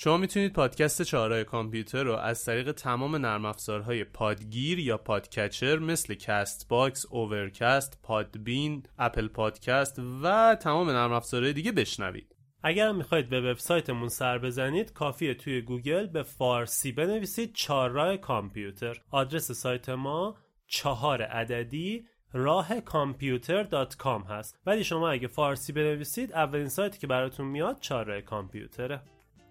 شما 0.00 0.16
می‌تونید 0.16 0.52
پادکست 0.52 1.02
چهارای 1.02 1.44
کامپیوتر 1.44 2.02
رو 2.02 2.12
از 2.12 2.44
طریق 2.44 2.72
تمام 2.72 3.16
نرم 3.16 3.44
افزارهای 3.44 4.04
پادگیر 4.04 4.78
یا 4.78 4.98
podcatcher 4.98 5.78
مثل 5.78 6.14
Castbox، 6.14 7.06
Overcast، 7.10 8.00
Podbean، 8.02 8.82
Apple 8.98 9.28
Podcasts 9.28 9.98
و 10.22 10.56
تمام 10.60 10.90
نرم 10.90 11.12
افزارهای 11.12 11.52
دیگه 11.52 11.72
بشنوید. 11.72 12.36
اگر 12.62 12.92
می‌خواید 12.92 13.28
به 13.28 13.40
وبسایتمون 13.40 14.08
سر 14.08 14.38
بزنید 14.38 14.92
کافیه 14.92 15.34
توی 15.34 15.60
گوگل 15.60 16.06
به 16.06 16.22
فارسی 16.22 16.92
بنویسید 16.92 17.54
چهارراه 17.54 18.16
کامپیوتر. 18.16 19.02
آدرس 19.10 19.52
سایت 19.52 19.88
ما 19.88 20.36
چهار 20.66 21.22
عددی 21.22 22.04
راه 22.32 22.80
کامپیوتر 22.80 23.62
dot 23.62 23.96
com 23.96 24.22
هست. 24.22 24.58
ولی 24.66 24.84
شما 24.84 25.10
اگه 25.10 25.28
فارسی 25.28 25.72
بنویسید 25.72 26.32
اولین 26.32 26.68
سایتی 26.68 26.98
که 26.98 27.06
براتون 27.06 27.46
میاد 27.46 27.80
چهارراه 27.80 28.20
کامپیوتره. 28.20 29.00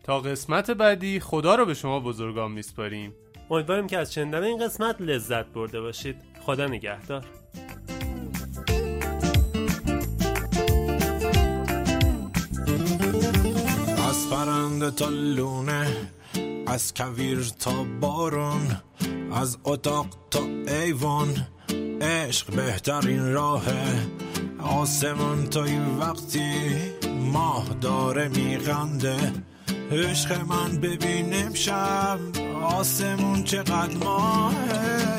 تا 0.07 0.19
قسمت 0.19 0.71
بعدی 0.71 1.19
خدا 1.19 1.55
رو 1.55 1.65
به 1.65 1.73
شما 1.73 1.99
بزرگان 1.99 2.51
میسپاریم. 2.51 3.13
امیدواریم 3.49 3.87
که 3.87 3.97
از 3.97 4.13
شنیدن 4.13 4.43
این 4.43 4.65
قسمت 4.65 5.01
لذت 5.01 5.45
برده 5.45 5.81
باشید. 5.81 6.15
خدا 6.41 6.67
نگهدار. 6.67 7.25
از 14.09 14.29
پرنده 14.31 14.91
تا 14.91 15.09
لونه 15.09 15.87
از 16.67 16.93
کویر 16.93 17.51
تا 17.59 17.83
بارون 18.01 18.81
از 19.33 19.57
اتاق 19.63 20.07
تا 20.31 20.43
ایوان 20.67 21.47
عشق 22.01 22.55
بهترین 22.55 23.33
راهه. 23.33 24.07
آسمون 24.59 25.45
تا 25.45 25.63
این 25.63 25.97
وقتی 25.97 26.51
ماه 27.33 27.69
داره 27.81 28.27
میغنده 28.27 29.33
عشق 29.91 30.41
من 30.47 30.77
ببین 30.77 31.33
امشب 31.33 32.19
آسمون 32.63 33.43
چقدر 33.43 33.97
ماهه. 33.97 35.16